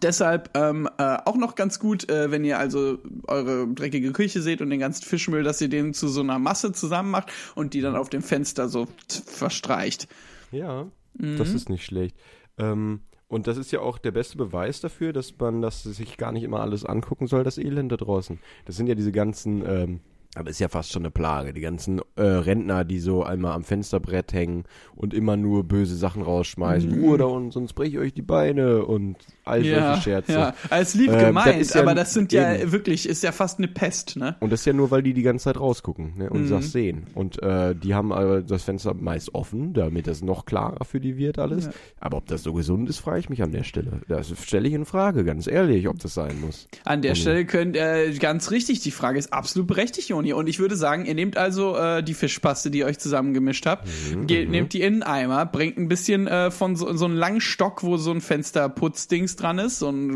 [0.03, 4.61] Deshalb ähm, äh, auch noch ganz gut, äh, wenn ihr also eure dreckige Küche seht
[4.61, 7.81] und den ganzen Fischmüll, dass ihr den zu so einer Masse zusammen macht und die
[7.81, 8.87] dann auf dem Fenster so
[9.25, 10.07] verstreicht.
[10.53, 11.37] Ja, Mhm.
[11.39, 12.15] das ist nicht schlecht.
[12.59, 16.33] Ähm, und das ist ja auch der beste Beweis dafür, dass man das sich gar
[16.33, 18.39] nicht immer alles angucken soll, das Elend da draußen.
[18.65, 20.01] Das sind ja diese ganzen, ähm,
[20.35, 23.65] aber ist ja fast schon eine Plage, die ganzen äh, Rentner, die so einmal am
[23.65, 26.93] Fensterbrett hängen und immer nur böse Sachen rausschmeißen.
[27.03, 30.33] Ruhe da unten, sonst breche ich euch die Beine und all solche Scherze.
[30.33, 32.71] ja, als lieb Ähm, gemeint, das ist ja aber das sind ja eben.
[32.73, 34.37] wirklich, ist ja fast eine Pest, ne?
[34.41, 36.51] Und das ist ja nur, weil die die ganze Zeit rausgucken ne, und Mhm.
[36.51, 37.07] das sehen.
[37.15, 41.17] Und äh, die haben aber das Fenster meist offen, damit das noch klarer für die
[41.17, 41.65] wird alles.
[41.67, 41.71] Ja.
[42.01, 44.03] Aber ob das so gesund ist, frage ich mich an der Stelle.
[44.09, 46.69] Das stelle ich in Frage, ganz ehrlich, ob das sein muss.
[46.85, 47.17] An der Mhm.
[47.17, 50.33] Stelle könnt äh, ganz richtig, die Frage ist absolut berechtigt, Joni.
[50.33, 53.89] Und ich würde sagen, ihr nehmt also äh, die Fischpaste, die ihr euch zusammengemischt habt,
[54.13, 57.15] Mhm, geht, nehmt die in einen Eimer, bringt ein bisschen äh, von so, so einem
[57.17, 60.09] langen Stock, wo so ein Fensterputzdings dran ist, so ein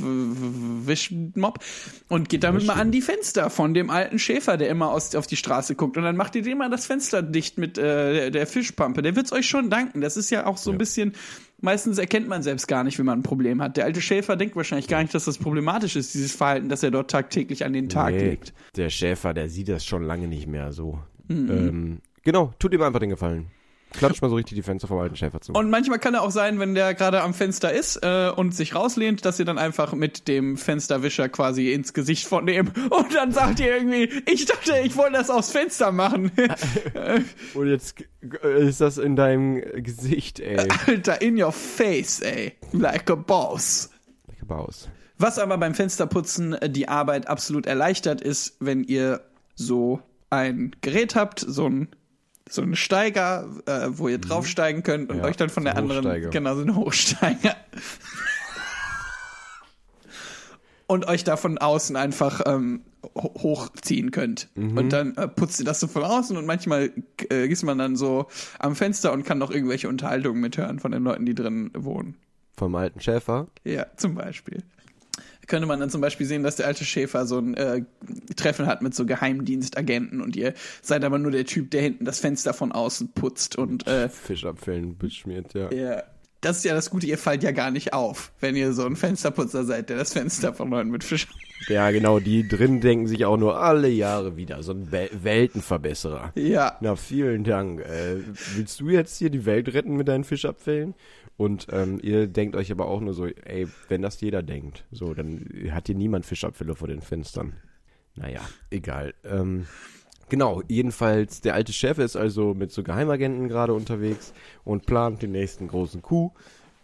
[0.00, 1.58] W- W- Wischmopp,
[2.08, 5.26] und geht damit mal an die Fenster von dem alten Schäfer, der immer aus, auf
[5.26, 5.96] die Straße guckt.
[5.96, 9.02] Und dann macht ihr dem mal das Fenster dicht mit äh, der, der Fischpampe.
[9.02, 10.00] Der wird's euch schon danken.
[10.00, 11.14] Das ist ja auch so ein bisschen.
[11.60, 13.76] Meistens erkennt man selbst gar nicht, wenn man ein Problem hat.
[13.76, 16.92] Der alte Schäfer denkt wahrscheinlich gar nicht, dass das problematisch ist, dieses Verhalten, das er
[16.92, 18.52] dort tagtäglich an den Tag Nee, legt.
[18.76, 21.00] Der Schäfer, der sieht das schon lange nicht mehr so.
[21.26, 21.50] Mhm.
[21.50, 23.48] Ähm, genau, tut ihm einfach den Gefallen.
[23.92, 25.52] Klatscht mal so richtig die Fenster vom alten Schäfer zu.
[25.52, 28.74] Und manchmal kann er auch sein, wenn der gerade am Fenster ist äh, und sich
[28.74, 33.32] rauslehnt, dass ihr dann einfach mit dem Fensterwischer quasi ins Gesicht von dem und dann
[33.32, 36.30] sagt ihr irgendwie, ich dachte, ich wollte das aufs Fenster machen.
[37.54, 38.04] Und jetzt
[38.42, 40.58] ist das in deinem Gesicht, ey.
[40.86, 42.54] Alter, in your face, ey.
[42.72, 43.90] Like a boss.
[44.28, 44.88] Lecker Baus.
[45.18, 49.20] Was aber beim Fensterputzen äh, die Arbeit absolut erleichtert, ist, wenn ihr
[49.54, 51.88] so ein Gerät habt, so ein
[52.50, 55.22] so ein Steiger, äh, wo ihr draufsteigen könnt und Mhm.
[55.22, 57.54] Ja, euch dann von so der anderen genau so ein Hochsteiger
[60.86, 62.80] und euch da von außen einfach ähm,
[63.14, 64.48] ho- hochziehen könnt.
[64.54, 64.78] Mhm.
[64.78, 66.90] Und dann äh, putzt ihr das so von außen und manchmal
[67.30, 68.26] äh, ist man dann so
[68.58, 72.16] am Fenster und kann noch irgendwelche Unterhaltungen mithören von den Leuten, die drin wohnen.
[72.56, 73.48] Vom alten Schäfer.
[73.64, 74.62] Ja, zum Beispiel.
[75.48, 77.82] Könnte man dann zum Beispiel sehen, dass der alte Schäfer so ein äh,
[78.36, 82.20] Treffen hat mit so Geheimdienstagenten und ihr seid aber nur der Typ, der hinten das
[82.20, 85.70] Fenster von außen putzt und äh, Fischabfällen beschmiert, ja.
[85.70, 86.04] ihr,
[86.40, 88.94] das ist ja das Gute, ihr fallt ja gar nicht auf, wenn ihr so ein
[88.94, 91.26] Fensterputzer seid, der das Fenster von neuem mit Fisch.
[91.66, 94.62] Ja, genau, die drin denken sich auch nur alle Jahre wieder.
[94.62, 96.32] So ein Wel Weltenverbesserer.
[96.36, 96.78] Ja.
[96.80, 97.80] Na, vielen Dank.
[97.80, 98.18] Äh,
[98.54, 100.94] willst du jetzt hier die Welt retten mit deinen Fischabfällen?
[101.38, 105.14] Und ähm, ihr denkt euch aber auch nur so, ey, wenn das jeder denkt, so,
[105.14, 107.54] dann hat hier niemand Fischabfälle vor den Fenstern.
[108.16, 109.14] Naja, egal.
[109.22, 109.66] Ähm,
[110.28, 115.30] genau, jedenfalls, der alte Chef ist also mit so Geheimagenten gerade unterwegs und plant den
[115.30, 116.32] nächsten großen Coup.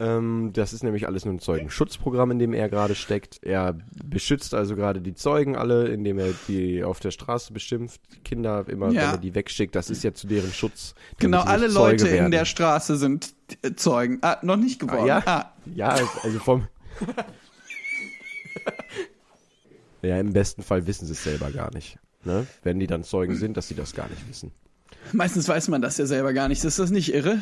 [0.01, 3.39] Ähm, das ist nämlich alles nur ein Zeugenschutzprogramm, in dem er gerade steckt.
[3.43, 8.01] Er beschützt also gerade die Zeugen alle, indem er die auf der Straße beschimpft.
[8.25, 9.03] Kinder immer, Ja.
[9.03, 10.95] wenn er die wegschickt, das ist ja zu deren Schutz.
[11.21, 12.31] Genau, alle Leute in werden.
[12.33, 14.19] der Straße sind äh, Zeugen.
[14.23, 15.07] Ah, noch nicht geworden.
[15.07, 15.23] ja?
[15.27, 16.67] Ah, Ja, also vom.
[20.03, 21.99] ja, im besten Fall wissen sie es selber gar nicht.
[22.25, 22.47] Ne?
[22.63, 24.53] Wenn die dann Zeugen sind, dass sie das gar nicht wissen.
[25.13, 26.65] meistens weiß man das ja selber gar nicht.
[26.65, 27.41] Ist das nicht irre?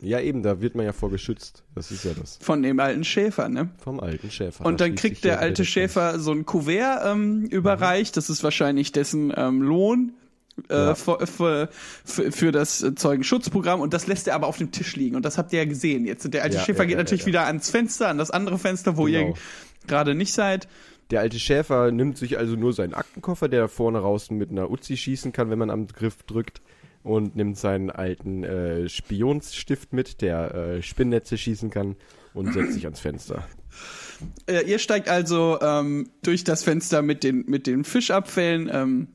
[0.00, 1.62] Ja, eben, da wird man ja vor geschützt.
[1.74, 2.38] Das ist ja das.
[2.42, 3.70] Von dem alten Schäfer, ne?
[3.82, 4.64] Vom alten Schäfer.
[4.66, 8.16] Und Da dann kriegt der alte Schäfer so ein Kuvert ähm, überreicht.
[8.16, 10.12] Das ist wahrscheinlich dessen ähm, Lohn.
[10.70, 10.94] Äh, Ja.
[10.94, 15.22] für, für, für, das Zeugenschutzprogramm und das lässt er aber auf dem Tisch liegen und
[15.24, 16.32] das habt ihr ja gesehen jetzt.
[16.32, 19.04] Der alte Ja, Schäfer ja, geht natürlich wieder ans Fenster, an das andere Fenster, wo
[19.04, 19.18] Genau.
[19.28, 19.34] ihr
[19.86, 20.66] gerade nicht seid.
[21.10, 24.70] Der alte Schäfer nimmt sich also nur seinen Aktenkoffer, der da vorne raus mit einer
[24.70, 26.62] Uzi schießen kann, wenn man am Griff drückt.
[27.06, 31.94] Und nimmt seinen alten äh, Spionsstift mit, der äh, Spinnnetze schießen kann.
[32.34, 33.46] Und setzt sich ans Fenster.
[34.46, 39.08] Äh, ihr steigt also ähm, durch das Fenster mit den, mit den Fischabfällen ähm,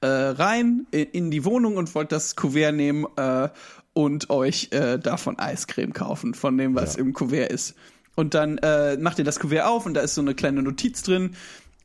[0.00, 3.48] äh, rein in, in die Wohnung und wollt das Kuvert nehmen äh,
[3.92, 7.02] und euch äh, davon Eiscreme kaufen, von dem, was Ja.
[7.02, 7.74] im Kuvert ist.
[8.16, 11.02] Und dann äh, macht ihr das Kuvert auf und da ist so eine kleine Notiz
[11.02, 11.36] drin.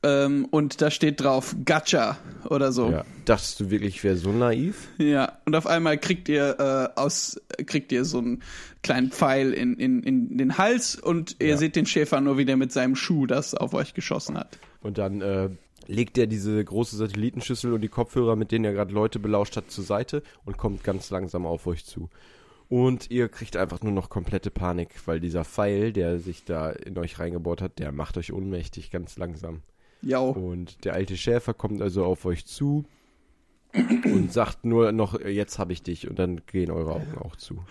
[0.05, 2.17] Ähm, und da steht drauf Gacha
[2.49, 2.91] oder so.
[2.91, 3.03] Ja.
[3.25, 4.87] Dachtest du wirklich, ich wäre so naiv?
[4.99, 6.59] Ja, und auf einmal kriegt ihr
[6.95, 8.43] äh, aus kriegt ihr so einen
[8.83, 11.57] kleinen Pfeil in, in, in den Hals und ihr Ja.
[11.57, 14.59] seht den Schäfer nur wieder mit seinem Schuh, das auf euch geschossen hat.
[14.81, 15.49] Und dann äh,
[15.87, 19.71] legt er diese große Satellitenschüssel und die Kopfhörer, mit denen er gerade Leute belauscht hat,
[19.71, 22.09] zur Seite und kommt ganz langsam auf euch zu.
[22.69, 26.97] Und ihr kriegt einfach nur noch komplette Panik, weil dieser Pfeil, der sich da in
[26.97, 29.61] euch reingebohrt hat, der macht euch ohnmächtig ganz langsam.
[30.05, 30.29] Jau.
[30.29, 32.85] Und der alte Schäfer kommt also auf euch zu
[33.73, 36.09] und sagt nur noch, jetzt habe ich dich.
[36.09, 37.63] Und dann gehen eure Augen auch zu.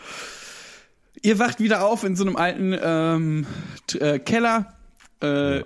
[1.23, 3.47] Ihr wacht wieder auf in so einem alten ähm,
[3.99, 4.75] äh, Keller.
[5.23, 5.65] Äh, Ja.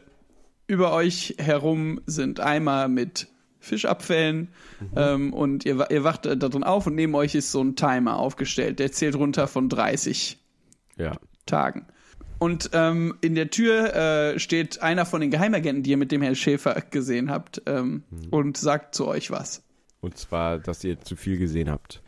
[0.70, 3.28] Über euch herum sind Eimer mit
[3.59, 4.48] Fischabfällen
[4.94, 7.74] ähm, und ihr, ihr wacht äh, da drin auf und neben euch ist so ein
[7.74, 8.78] Timer aufgestellt.
[8.78, 10.38] Der zählt runter von 30
[10.98, 11.16] Ja.
[11.46, 11.87] Tagen.
[12.38, 16.22] Und ähm, in der Tür äh, steht einer von den Geheimagenten, die ihr mit dem
[16.22, 19.62] Herrn Schäfer gesehen habt, ähm, und sagt zu euch was.
[20.01, 22.03] Und zwar, dass ihr zu viel gesehen habt.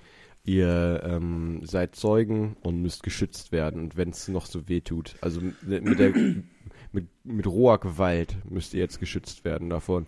[0.44, 3.82] Ihr ähm, seid Zeugen und müsst geschützt werden.
[3.82, 6.10] Und wenn es noch so weh tut, also mit, mit, der,
[6.92, 10.06] mit, mit roher Gewalt müsst ihr jetzt geschützt werden davon,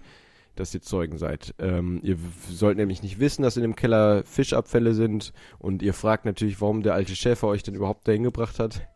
[0.54, 1.54] dass ihr Zeugen seid.
[1.58, 2.16] Ähm, ihr
[2.50, 5.32] sollt nämlich nicht wissen, dass in dem Keller Fischabfälle sind.
[5.58, 8.86] Und ihr fragt natürlich, warum der alte Schäfer euch denn überhaupt dahin gebracht hat.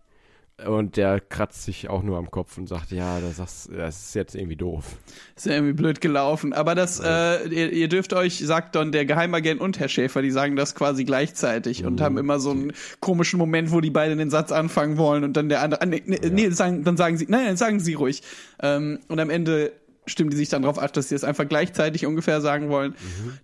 [0.64, 4.14] Und der kratzt sich auch nur am Kopf und sagt, ja, das, das, das ist
[4.14, 4.96] jetzt irgendwie doof.
[5.36, 6.54] Ist ja irgendwie blöd gelaufen.
[6.54, 10.30] Aber das, äh, ihr, ihr dürft euch, sagt dann der Geheimagent und Herr Schäfer, die
[10.30, 14.30] sagen das quasi gleichzeitig und haben immer so einen komischen Moment, wo die beiden den
[14.30, 17.26] Satz anfangen wollen und dann der andere, ah, nee, nee, nee sagen, dann sagen sie,
[17.28, 18.22] nein, nein, sagen sie ruhig.
[18.62, 19.72] Ähm, und am Ende
[20.06, 22.94] stimmen die sich dann darauf ab, dass sie es einfach gleichzeitig ungefähr sagen wollen,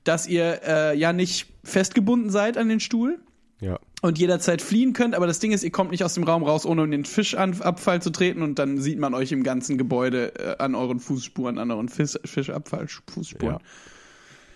[0.05, 3.19] dass ihr äh, ja nicht festgebunden seid an den Stuhl,
[3.63, 3.79] Ja.
[4.03, 6.67] und jederzeit fliehen könnt, aber das Ding ist, ihr kommt nicht aus dem Raum raus,
[6.67, 10.57] ohne in den Fischabfall zu treten und dann sieht man euch im ganzen Gebäude äh,
[10.59, 13.55] an euren Fußspuren, an euren Fisch, Fischabfall-Fußspuren.
[13.55, 13.61] Ja.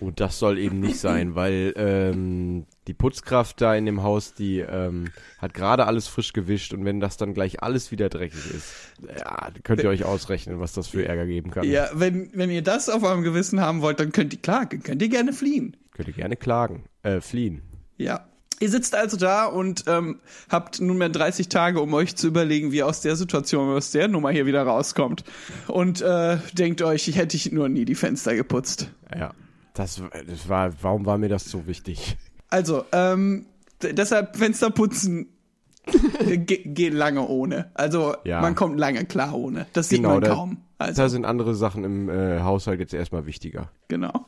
[0.00, 4.58] Und das soll eben nicht sein, weil ähm, die Putzkraft da in dem Haus, die
[4.58, 5.06] ähm,
[5.38, 8.72] hat gerade alles frisch gewischt und wenn das dann gleich alles wieder dreckig ist,
[9.06, 11.64] ja, könnt ihr euch ausrechnen, was das für Ärger geben kann.
[11.64, 15.00] Ja, wenn, wenn ihr das auf eurem Gewissen haben wollt, dann könnt ihr, klar, könnt
[15.00, 15.76] ihr gerne fliehen.
[15.92, 17.62] Könnt ihr gerne klagen, äh, fliehen.
[17.96, 18.26] Ja.
[18.60, 22.78] Ihr sitzt also da und ähm, habt nunmehr 30 Tage, um euch zu überlegen, wie
[22.78, 25.24] ihr aus der Situation, aus der Nummer hier wieder rauskommt.
[25.68, 28.90] Und äh, denkt euch, ich hätte ich nur nie die Fenster geputzt.
[29.14, 29.32] Ja,
[29.74, 32.16] das, das war, warum war mir das so wichtig?
[32.48, 33.44] Also, ähm,
[33.82, 35.28] deshalb Fenster putzen
[36.24, 37.70] ge geht lange ohne.
[37.74, 38.40] Also, Ja.
[38.40, 39.66] man kommt lange klar ohne.
[39.74, 40.56] Das sieht Genau, man da- kaum.
[40.78, 43.70] Also, Da sind andere Sachen im äh, Haushalt jetzt erstmal wichtiger.
[43.88, 44.26] genau.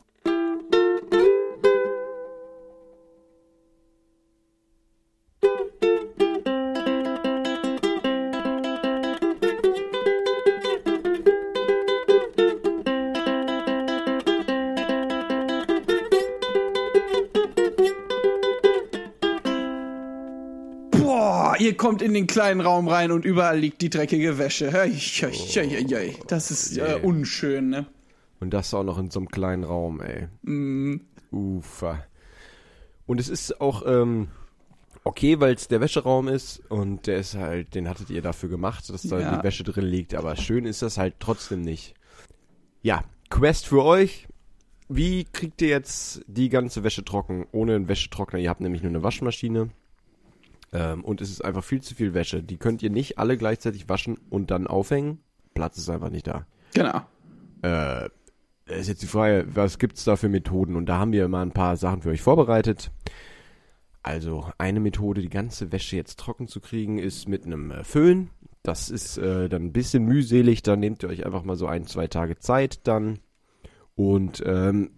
[21.09, 24.71] Boah, ihr kommt in den kleinen Raum rein und überall liegt die dreckige Wäsche.
[26.27, 27.87] Das ist äh, unschön, ne?
[28.39, 30.27] Und das auch noch in so einem kleinen Raum, ey.
[30.43, 30.97] Mm,
[31.31, 32.05] Ufer.
[33.07, 34.27] Und es ist auch ähm,
[35.03, 38.87] okay, weil es der Wäscheraum ist und der ist halt, den hattet ihr dafür gemacht,
[38.91, 39.35] dass da Ja.
[39.37, 41.95] die Wäsche drin liegt, aber schön ist das halt trotzdem nicht.
[42.83, 44.27] Ja, Quest für euch.
[44.89, 48.37] Wie kriegt ihr jetzt die ganze Wäsche trocken ohne einen Wäschetrockner?
[48.37, 49.71] Ihr habt nämlich nur eine Waschmaschine.
[50.71, 52.43] Ähm, und es ist einfach viel zu viel Wäsche.
[52.43, 55.19] Die könnt ihr nicht alle gleichzeitig waschen und dann aufhängen.
[55.53, 56.45] Platz ist einfach nicht da.
[56.73, 57.01] genau.
[57.61, 58.09] Äh,
[58.67, 60.75] ist jetzt die Frage, was gibt's da für Methoden?
[60.75, 62.91] Und da haben wir mal ein paar Sachen für euch vorbereitet.
[64.03, 68.29] Also eine Methode, die ganze Wäsche jetzt trocken zu kriegen, ist mit einem äh, Föhn.
[68.61, 70.61] Das ist äh, dann ein bisschen mühselig.
[70.61, 73.19] Da nehmt ihr euch einfach mal so ein, zwei Tage Zeit dann.
[73.95, 74.91] Und ähm,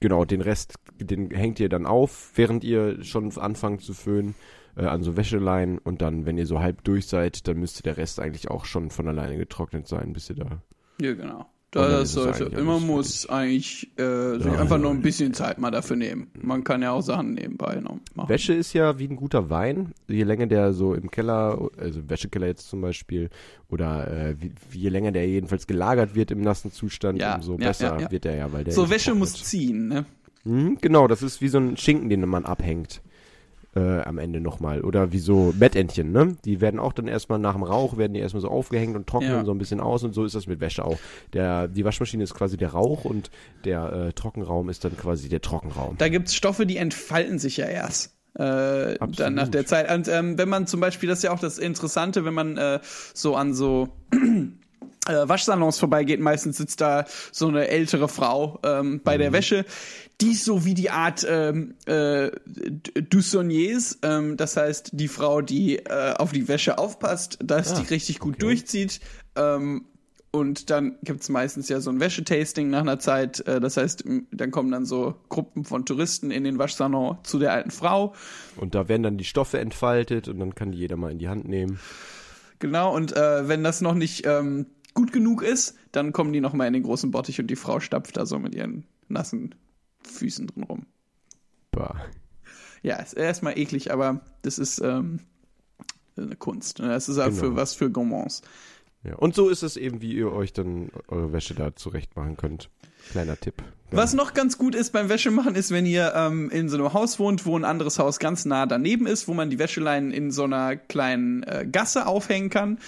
[0.00, 4.34] genau, den Rest, den hängt ihr dann auf, während ihr schon anfangt zu föhnen
[4.76, 5.78] äh, an so Wäscheleinen.
[5.78, 8.90] Und dann, wenn ihr so halb durch seid, dann müsste der Rest eigentlich auch schon
[8.90, 10.62] von alleine getrocknet sein, bis ihr da
[11.00, 11.46] Ja, genau.
[11.72, 15.94] Das sollte, alles muss eigentlich äh, sich Ja, einfach nur ein bisschen Zeit mal dafür
[15.94, 16.26] nehmen.
[16.42, 18.28] Man kann ja auch Sachen nebenbei noch machen.
[18.28, 19.92] Wäsche ist ja wie ein guter Wein.
[20.08, 23.30] Je länger der so im Keller, also Wäschekeller jetzt zum Beispiel,
[23.68, 27.68] oder äh, wie, je länger der jedenfalls gelagert wird im nassen Zustand, Ja, umso ja,
[27.68, 30.06] besser wird er ja, weil der So, Wäsche muss ziehen, ne?
[30.42, 33.00] Mhm, genau, das ist wie so ein Schinken, den man abhängt.
[33.76, 34.80] Äh, am Ende nochmal.
[34.80, 36.36] Oder wie so Bettentchen, ne?
[36.44, 39.30] Die werden auch dann erstmal nach dem Rauch, werden die erstmal so aufgehängt und trocknen
[39.30, 39.44] Ja.
[39.44, 40.98] so ein bisschen aus und so ist das mit Wäsche auch.
[41.34, 43.30] Der, die Waschmaschine ist quasi der Rauch und
[43.64, 45.96] der äh, Trockenraum ist dann quasi der Trockenraum.
[45.98, 48.16] Da gibt's Stoffe, die entfalten sich ja erst.
[48.34, 49.88] Äh, dann nach der Zeit.
[49.92, 52.80] Und ähm, wenn man zum Beispiel, das ist ja auch das Interessante, wenn man äh,
[53.14, 53.88] so an so
[55.06, 59.64] äh, Waschsalons vorbeigeht, meistens sitzt da so eine ältere Frau ähm, bei der Wäsche.
[60.20, 62.30] Die ist so wie die Art ähm, äh,
[63.08, 68.18] Dusonniers, ähm, das heißt die Frau, die äh, auf die Wäsche aufpasst, dass die richtig
[68.18, 68.40] gut okay.
[68.40, 69.00] durchzieht.
[69.36, 69.86] Ähm,
[70.32, 73.40] und dann gibt's meistens ja so ein Wäschetasting nach einer Zeit.
[73.48, 77.52] Äh, das heißt, dann kommen dann so Gruppen von Touristen in den Waschsalon zu der
[77.52, 78.14] alten Frau.
[78.56, 81.28] Und da werden dann die Stoffe entfaltet und dann kann die jeder mal in die
[81.28, 81.80] Hand nehmen.
[82.60, 86.66] Genau, und äh, wenn das noch nicht ähm, gut genug ist, dann kommen die nochmal
[86.66, 89.54] in den großen Bottich und die Frau stapft da so mit ihren nassen
[90.06, 90.86] Füßen drin rum.
[91.70, 91.94] Bah.
[92.82, 95.20] Ja, ist erstmal eklig, aber das ist ähm,
[96.16, 96.78] eine Kunst.
[96.78, 96.88] ne?
[96.88, 97.40] Das ist halt Genau.
[97.42, 98.42] für was für Gourmands.
[99.02, 99.14] Ja.
[99.16, 102.68] Und so ist es eben, wie ihr euch dann eure Wäsche da zurecht machen könnt.
[103.10, 103.54] Kleiner Tipp.
[103.90, 103.96] Ja.
[103.96, 107.18] Was noch ganz gut ist beim Wäschemachen, ist, wenn ihr ähm, in so einem Haus
[107.18, 110.44] wohnt, wo ein anderes Haus ganz nah daneben ist, wo man die Wäscheleinen in so
[110.44, 112.78] einer kleinen äh, Gasse aufhängen kann.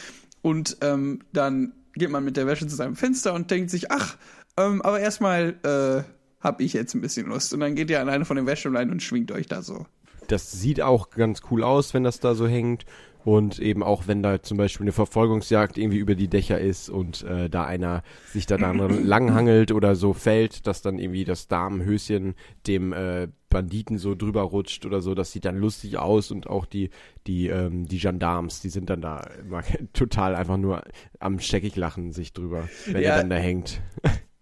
[0.43, 4.17] Und ähm, dann geht man mit der Wäsche zu seinem Fenster und denkt sich, ach,
[4.57, 6.03] ähm, aber erstmal äh,
[6.43, 7.53] habe ich jetzt ein bisschen Lust.
[7.55, 9.87] Und dann geht ihr an eine von den Wäscheleinen und schwingt euch da so.
[10.29, 12.85] Das sieht auch ganz cool aus, wenn das da so hängt.
[13.25, 17.23] Und eben auch, wenn da zum Beispiel eine Verfolgungsjagd irgendwie über die Dächer ist und
[17.23, 22.35] äh, da einer sich da dann langhangelt oder so fällt, dass dann irgendwie das Damenhöschen
[22.67, 25.15] dem äh, Banditen so drüber rutscht oder so.
[25.15, 26.91] Das sieht dann lustig aus und auch die,
[27.27, 30.83] die, ähm, die Gendarmes, die sind dann da immer total einfach nur
[31.21, 33.11] am scheckig lachen sich drüber, wenn Ja.
[33.11, 33.81] er dann da hängt.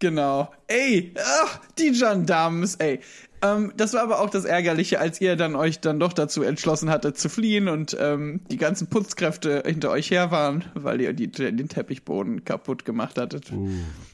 [0.00, 0.50] Genau.
[0.66, 3.00] Ey, ach, die Gendarmes, ey.
[3.42, 6.90] Ähm, das war aber auch das Ärgerliche, als ihr dann euch dann doch dazu entschlossen
[6.90, 11.30] hattet zu fliehen und ähm, die ganzen Putzkräfte hinter euch her waren, weil ihr die,
[11.30, 13.52] den Teppichboden kaputt gemacht hattet.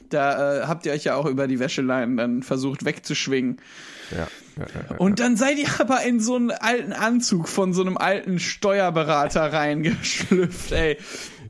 [0.09, 3.57] Da äh, habt ihr euch ja auch über die Wäscheleinen dann versucht wegzuschwingen.
[4.11, 4.97] Ja, ja, ja, ja.
[4.97, 9.51] Und dann seid ihr aber in so einen alten Anzug von so einem alten Steuerberater
[9.51, 10.97] reingeschlüpft, ey.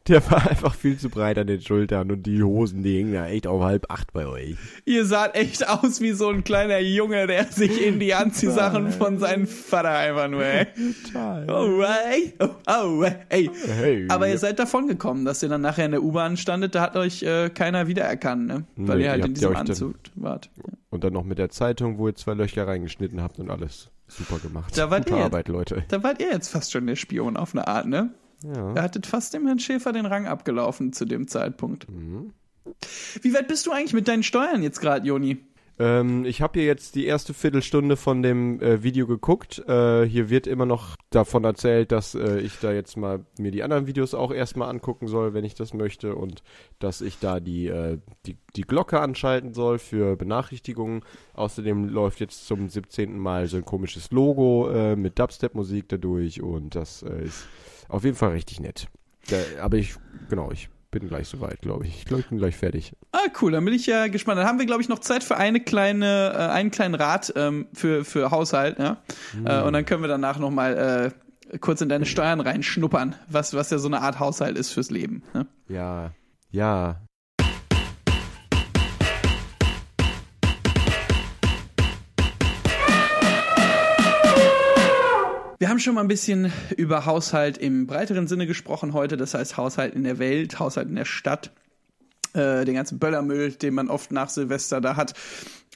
[0.08, 3.28] Der war einfach viel zu breit an den Schultern und die Hosen, die hingen da
[3.28, 4.56] echt auf halb acht bei euch.
[4.86, 9.20] Ihr saht echt aus wie so ein kleiner Junge, der sich in die Anziehsachen von
[9.20, 10.68] seinem Vater einfach nur, ey.
[11.06, 11.50] Total.
[11.50, 12.34] Oh, ey.
[12.40, 13.50] Oh, oh, ey.
[13.66, 14.06] Hey.
[14.10, 16.96] Aber ihr seid davon gekommen, dass ihr dann nachher in der U-Bahn standet, da hat
[16.96, 18.64] euch äh, keiner wiedererkannt, ne?
[18.78, 20.50] Weil Nee, ihr halt in diesem ja euch dann- Anzug wart.
[20.90, 23.90] Und dann noch mit der Zeitung, wo ihr zwei Löcher reingeschnitten habt und alles.
[24.08, 24.78] Super gemacht.
[24.78, 25.26] Da wart Gute ihr jetzt.
[25.34, 25.84] Arbeit, Leute.
[25.90, 28.12] Da wart ihr jetzt fast schon der Spion auf eine Art, ne?
[28.44, 28.74] Ja.
[28.76, 31.90] Ihr hattet fast dem Herrn Schäfer den Rang abgelaufen zu dem Zeitpunkt.
[31.90, 32.34] Mhm.
[33.22, 35.38] Wie weit bist du eigentlich mit deinen Steuern jetzt gerade, Joni?
[35.80, 39.60] Ähm, ich habe hier jetzt die erste Viertelstunde von dem äh, Video geguckt.
[39.68, 43.64] Äh, hier wird immer noch davon erzählt, dass äh, ich da jetzt mal mir die
[43.64, 46.16] anderen Videos auch erstmal angucken soll, wenn ich das möchte.
[46.16, 46.42] Und
[46.80, 51.04] dass ich da die, äh, die, die Glocke anschalten soll für Benachrichtigungen.
[51.34, 53.18] Außerdem läuft jetzt zum 17.
[53.18, 56.42] Mal so ein komisches Logo äh, mit Dubstep-Musik dadurch.
[56.42, 57.48] Und das äh, ist
[57.88, 58.88] auf jeden Fall richtig nett.
[59.30, 59.96] Da, aber ich,
[60.30, 61.98] genau, ich bin gleich soweit, glaube ich.
[61.98, 62.94] Ich glaube, ich bin gleich fertig.
[63.12, 64.40] Ah, cool, dann bin ich ja gespannt.
[64.40, 67.68] Dann haben wir, glaube ich, noch Zeit für eine kleine, äh, einen kleinen Rat ähm,
[67.74, 68.98] für, für Haushalt, ja.
[69.46, 71.14] Äh, und dann können wir danach nochmal
[71.52, 74.92] äh, kurz in deine Steuern reinschnuppern, was, was ja so eine Art Haushalt ist fürs
[74.92, 75.24] Leben.
[75.34, 75.48] Ne?
[75.68, 76.12] Ja,
[76.52, 77.07] ja.
[85.78, 89.94] Haben schon mal ein bisschen über Haushalt im breiteren Sinne gesprochen heute, das heißt Haushalt
[89.94, 91.52] in der Welt, Haushalt in der Stadt,
[92.34, 95.14] äh, den ganzen Böllermüll, den man oft nach Silvester da hat.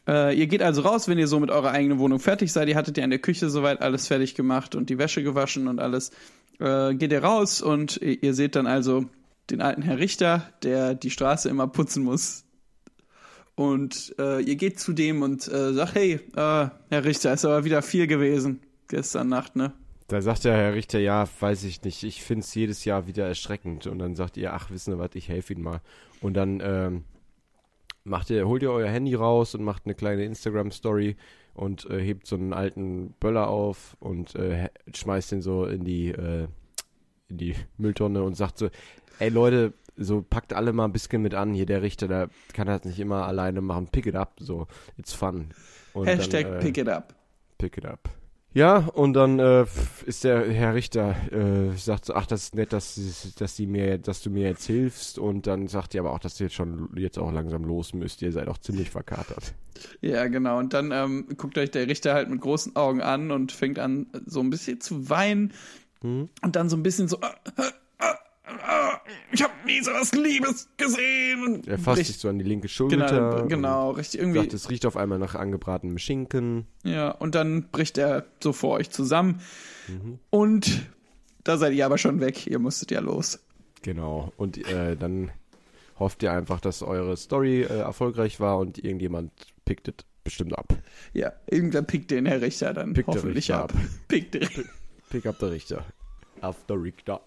[0.07, 2.67] Äh, ihr geht also raus, wenn ihr so mit eurer eigenen Wohnung fertig seid.
[2.67, 5.79] Ihr hattet ja in der Küche soweit alles fertig gemacht und die Wäsche gewaschen und
[5.79, 6.09] alles.
[6.59, 9.05] Äh, geht ihr raus und ihr, seht dann also
[9.51, 12.43] den alten Herr Richter, der die Straße immer putzen muss.
[13.53, 16.19] Und äh, ihr geht zu dem und äh, sagt, hey, äh,
[16.89, 19.73] Herr Richter, ist aber wieder viel gewesen gestern Nacht, ne?
[20.11, 23.25] Da sagt der Herr Richter, ja, weiß ich nicht, ich finde es jedes Jahr wieder
[23.25, 23.87] erschreckend.
[23.87, 25.79] Und dann sagt ihr, ach, wissen Sie was, ich helfe Ihnen mal.
[26.19, 27.05] Und dann ähm,
[28.03, 31.15] macht ihr, holt ihr euer Handy raus und macht eine kleine Instagram-Story
[31.53, 36.09] und äh, hebt so einen alten Böller auf und äh, schmeißt den so in die,
[36.09, 36.49] äh,
[37.29, 38.69] in die Mülltonne und sagt so,
[39.19, 42.67] ey Leute, so packt alle mal ein bisschen mit an, hier der Richter, der kann
[42.67, 45.53] das nicht immer alleine machen, pick it up, so, it's fun.
[45.93, 47.15] Und Hashtag dann, äh, pick it up.
[47.57, 48.20] Pick it up.
[48.53, 49.65] Ja, und dann äh,
[50.05, 52.99] ist der Herr Richter, äh, sagt so, ach, das ist nett, dass,
[53.37, 55.17] dass, die mir, dass du mir jetzt hilfst.
[55.17, 58.21] Und dann sagt ihr aber auch, dass ihr jetzt schon jetzt auch langsam los müsst.
[58.21, 59.53] Ihr seid auch ziemlich verkatert.
[60.01, 60.59] Ja, genau.
[60.59, 64.07] Und dann ähm, guckt euch der Richter halt mit großen Augen an und fängt an,
[64.25, 65.53] so ein bisschen zu weinen.
[66.01, 66.27] Mhm.
[66.41, 67.63] Und dann so ein bisschen so, äh,
[69.31, 71.63] ich habe nie so was Liebes gesehen.
[71.67, 73.07] Er fasst sich so an die linke Schulter.
[73.07, 74.19] Genau, genau, richtig.
[74.19, 76.67] Irgendwie, Sagt, es riecht auf einmal nach angebratenem Schinken.
[76.83, 77.11] ja.
[77.11, 79.41] Und dann bricht er so vor euch zusammen.
[79.87, 80.19] Mhm.
[80.29, 80.89] Und
[81.43, 82.47] da seid ihr aber schon weg.
[82.47, 83.39] Ihr musstet ja los.
[83.81, 84.31] Genau.
[84.37, 85.31] Und äh, dann
[85.97, 89.31] hofft ihr einfach, dass eure Story äh, erfolgreich war und irgendjemand
[89.65, 90.67] pickt es bestimmt ab.
[91.13, 93.73] Ja, irgendwann pickt den Herr Richter dann Pickt der hoffentlich Richter ab.
[93.73, 93.81] ab.
[94.07, 94.47] Pickt den.
[95.09, 95.85] Pick up der Richter.
[96.41, 97.21] Auf der Richter.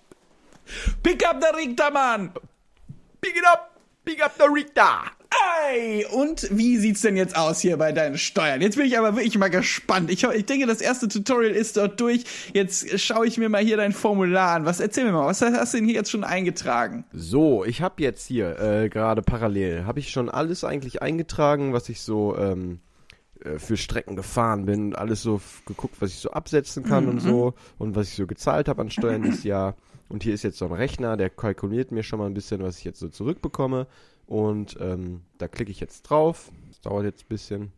[1.03, 2.31] Pick up der Richter, Mann!
[3.21, 3.71] Pick it up!
[4.05, 5.03] Pick up der Richter!
[5.67, 8.61] Ey, und wie sieht's denn jetzt aus hier bei deinen Steuern?
[8.61, 10.11] Jetzt bin ich aber wirklich mal gespannt.
[10.11, 12.25] Ich, ich denke, das erste Tutorial ist dort durch.
[12.53, 14.65] Jetzt schaue ich mir mal hier dein Formular an.
[14.65, 17.05] Was erzähl mir mal, was hast du denn hier jetzt schon eingetragen?
[17.13, 21.89] So, ich habe jetzt hier äh, gerade parallel, habe ich schon alles eigentlich eingetragen, was
[21.89, 22.81] ich so ähm,
[23.45, 27.55] äh, für Strecken gefahren bin alles so geguckt, was ich so absetzen kann und so
[27.79, 29.75] und was ich so gezahlt habe an Steuern dieses Jahr.
[30.09, 32.79] Und hier ist jetzt so ein Rechner, der kalkuliert mir schon mal ein bisschen, was
[32.79, 33.87] ich jetzt so zurückbekomme.
[34.27, 36.51] Und ähm, da klicke ich jetzt drauf.
[36.69, 37.73] Das dauert jetzt ein bisschen.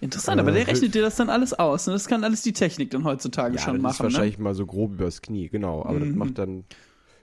[0.00, 1.86] Interessant, Äh, aber der rechnet dir das dann alles aus.
[1.88, 4.06] Und das kann alles die Technik dann heutzutage Ja, schon das ist machen.
[4.06, 4.12] Ne?
[4.12, 5.84] wahrscheinlich mal so grob übers Knie, genau.
[5.84, 6.64] Aber das macht dann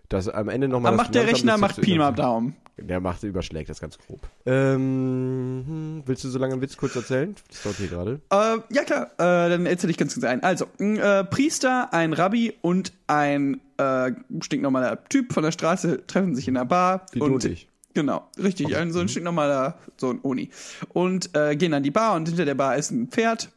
[0.09, 0.93] das am Ende nochmal.
[0.93, 2.55] Aber macht der Rechner, macht Pi mal Daumen.
[2.77, 4.19] Der macht, überschlägt das ganz grob.
[4.45, 7.33] Ähm, hm, willst du so lange einen Witz kurz erzählen?
[7.49, 8.19] Das dauert hier gerade.
[8.31, 10.43] Äh, ja klar, äh, dann erzähl ich ganz kurz ein.
[10.43, 14.11] Also, ein äh, Priester, ein Rabbi und ein äh,
[14.41, 17.05] stinknormaler Typ von der Straße treffen sich in der Bar.
[17.13, 17.69] Wie du und ich.
[17.93, 20.49] Genau, richtig, ein, so ein stinknormaler, so ein Uni.
[20.89, 23.49] Und äh, gehen an die Bar und hinter der Bar ist ein Pferd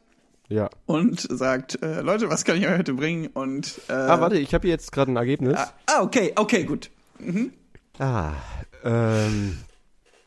[0.48, 0.70] Ja.
[0.86, 3.26] und sagt, äh, Leute, was kann ich euch heute bringen?
[3.34, 5.56] Und äh, Ah, warte, ich habe hier jetzt gerade ein Ergebnis.
[5.58, 6.88] ah, ah, okay, okay, gut.
[7.98, 8.34] Ah,
[8.84, 9.58] ähm,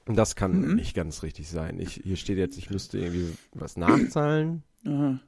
[0.08, 0.76] das kann Mhm.
[0.76, 1.80] nicht ganz richtig sein.
[1.80, 4.64] Ich, hier steht jetzt, ich müsste irgendwie was nachzahlen.
[4.86, 5.20] Aha.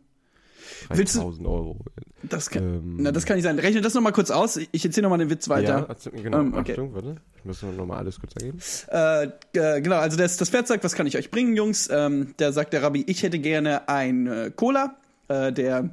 [0.89, 1.79] Willst du- 3000 Euro.
[2.23, 2.95] Das kann, Ähm.
[2.99, 3.59] na, das kann nicht sein.
[3.59, 4.57] Rechne das nochmal kurz aus.
[4.71, 5.85] Ich erzähle nochmal den Witz Ja, weiter.
[5.89, 6.39] erzähl- genau.
[6.39, 6.71] Ähm, okay.
[6.71, 7.17] Achtung, warte.
[7.37, 8.59] Ich muss nochmal alles kurz ergeben.
[8.89, 9.25] Äh,
[9.59, 11.89] äh, genau, also das, das Pferd sagt, was kann ich euch bringen, Jungs?
[11.91, 14.95] Ähm, da sagt der Rabbi, ich hätte gerne ein äh, Cola.
[15.27, 15.89] Äh, der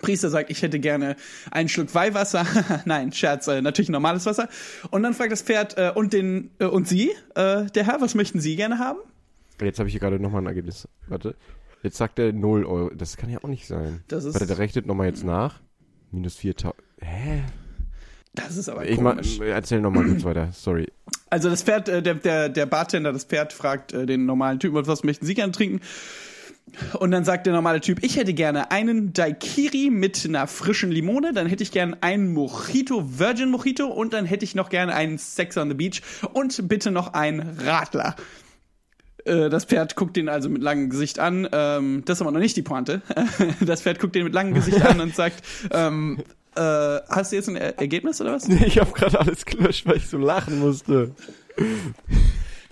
[0.00, 1.16] Priester sagt, ich hätte gerne
[1.50, 2.46] einen Schluck Weihwasser.
[2.86, 4.48] Nein, Scherz, äh, natürlich normales Wasser.
[4.90, 8.14] Und dann fragt das Pferd, äh, und den, äh, und Sie, äh, der Herr, was
[8.14, 8.98] möchten Sie gerne haben?
[9.60, 10.88] Jetzt habe ich hier gerade nochmal ein Ergebnis.
[11.08, 11.34] Warte.
[11.82, 12.90] Jetzt sagt er 0 Euro.
[12.94, 14.02] Das kann ja auch nicht sein.
[14.08, 15.60] Das ist- Warte, der rechnet nochmal jetzt nach.
[16.10, 16.74] Minus 4000.
[17.00, 17.42] Hä?
[18.34, 19.40] Das ist aber Ich komisch.
[19.40, 20.48] erzähl nochmal kurz weiter.
[20.52, 20.88] Sorry.
[21.28, 24.86] Also das Pferd, äh, der, der, der Bartender, das Pferd fragt äh, den normalen Typen,
[24.86, 25.80] was möchten Sie gerne trinken?
[26.98, 31.32] Und dann sagt der normale Typ, ich hätte gerne einen Daiquiri mit einer frischen Limone,
[31.34, 35.18] dann hätte ich gerne einen Mojito, Virgin Mojito und dann hätte ich noch gerne einen
[35.18, 36.00] Sex on the Beach
[36.32, 38.16] und bitte noch einen Radler.
[39.26, 41.46] Äh, Das Pferd guckt den also mit langem Gesicht an.
[41.52, 43.02] Ähm, das ist aber noch nicht die Pointe.
[43.60, 46.22] Das Pferd guckt den mit langem Gesicht an und sagt, ähm,
[46.56, 46.60] äh,
[47.08, 48.48] hast du jetzt ein Er- Ergebnis oder was?
[48.48, 51.14] Ich habe gerade alles gelöscht, weil ich so lachen musste.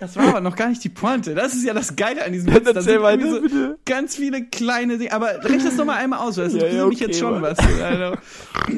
[0.00, 1.34] Das war aber noch gar nicht die Pointe.
[1.34, 2.72] Das ist ja das Geile an diesem Dann Witz.
[2.74, 3.78] Da sind weiter, irgendwie bitte.
[3.84, 5.12] Ganz viele kleine Dinge.
[5.12, 7.18] Aber rechne das noch mal einmal aus, weil das Ja, interessiert ja, mich okay, jetzt
[7.18, 7.42] schon Mann.
[7.42, 7.58] was.
[7.82, 8.16] Also,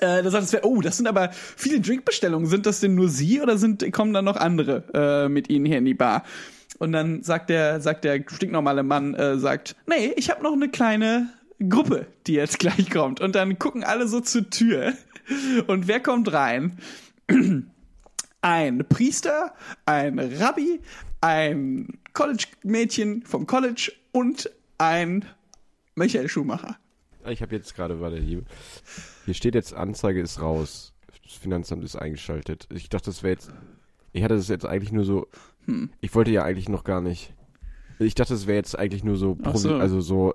[0.00, 2.46] äh, da sagt es, oh, das sind aber viele Drinkbestellungen.
[2.48, 5.78] Sind das denn nur Sie oder sind, kommen da noch andere äh, mit Ihnen hier
[5.78, 6.22] in die Bar?
[6.78, 10.68] Und dann sagt der, sagt der stinknormale Mann, äh, sagt, nee, ich habe noch eine
[10.68, 11.28] kleine
[11.66, 13.20] Gruppe, die jetzt gleich kommt.
[13.22, 14.92] Und dann gucken alle so zur Tür.
[15.66, 16.78] Und wer kommt rein?
[18.46, 19.52] ein Priester,
[19.86, 20.78] ein Rabbi,
[21.20, 25.24] ein College-Mädchen vom College und ein
[25.96, 26.76] Michael Schumacher.
[27.28, 28.42] Ich habe jetzt gerade, warte, hier,
[29.24, 30.94] hier steht jetzt, Anzeige ist raus.
[31.24, 32.68] Das Finanzamt ist eingeschaltet.
[32.72, 33.50] Ich dachte, das wäre jetzt,
[34.12, 35.26] ich hatte das jetzt eigentlich nur so,
[35.64, 35.90] Hm.
[36.00, 37.34] ich wollte ja eigentlich noch gar nicht.
[37.98, 39.74] Ich dachte, das wäre jetzt eigentlich nur so, so.
[39.74, 40.32] also so,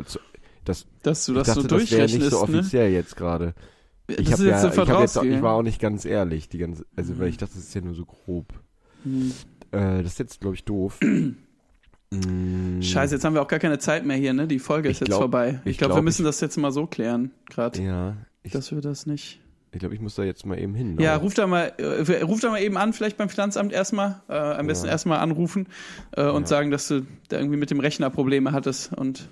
[0.65, 2.59] das, Dass du das dachte, so das wäre nicht durchrechnest, so ne?
[2.59, 3.53] offiziell jetzt gerade.
[4.19, 6.57] Ich habe ist ja, jetzt ich, hab jetzt, ich war auch nicht ganz ehrlich, die
[6.57, 8.47] ganze, also weil ich dachte, das ist ja nur so grob.
[9.03, 9.31] Hm.
[9.71, 10.99] Äh, das ist jetzt, glaube ich, doof.
[12.13, 14.45] Mm, Scheiße, jetzt haben wir auch gar keine Zeit mehr hier, ne?
[14.45, 15.61] Die Folge ist Ich jetzt glaub- vorbei.
[15.63, 18.51] Ich ich glaube, wir glaub, müssen ich- das jetzt mal so klären, gerade, Ja, ich,
[18.51, 19.39] dass wir das nicht.
[19.71, 20.97] ich glaube, ich muss da jetzt mal eben hin.
[20.99, 24.21] Ja, ruf da mal, äh, ruf da mal eben an, vielleicht beim Finanzamt erstmal.
[24.27, 24.91] Äh, am besten Ja.
[24.91, 25.67] erstmal anrufen
[26.11, 26.47] äh, und Ja.
[26.47, 28.91] sagen, dass du da irgendwie mit dem Rechner Probleme hattest.
[28.91, 29.29] Und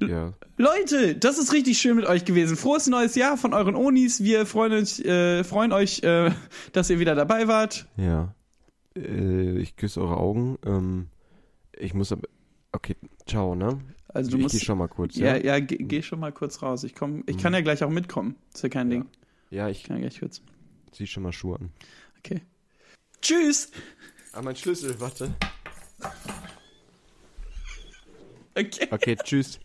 [0.00, 0.32] ja.
[0.56, 2.56] Leute, das ist richtig schön mit euch gewesen.
[2.56, 4.22] Frohes neues Jahr von euren Onis.
[4.22, 6.30] Wir freuen uns, äh, freuen euch, äh,
[6.72, 7.86] dass ihr wieder dabei wart.
[7.96, 8.34] Ja.
[8.96, 10.58] Äh, ich küsse eure Augen.
[10.64, 11.06] Ähm,
[11.78, 12.28] ich muss aber.
[12.72, 13.78] Okay, ciao, ne?
[14.08, 14.54] Also du ich musst.
[14.54, 15.16] gehe schon mal kurz.
[15.16, 16.84] ja, Ja, ja, geh, geh schon mal kurz raus.
[16.84, 17.40] Ich komm, ich Mhm.
[17.40, 18.36] kann ja gleich auch mitkommen.
[18.54, 18.96] Ist ja kein Ja.
[18.98, 19.06] Ding.
[19.50, 20.40] ja ich Ich kann ja gleich kurz.
[20.92, 21.70] zieh schon mal Schuhe an.
[22.18, 22.40] Okay.
[23.20, 23.70] Tschüss.
[24.32, 25.30] Ah, mein Schlüssel, warte.
[28.56, 28.88] Okay.
[28.90, 29.60] Okay, tschüss.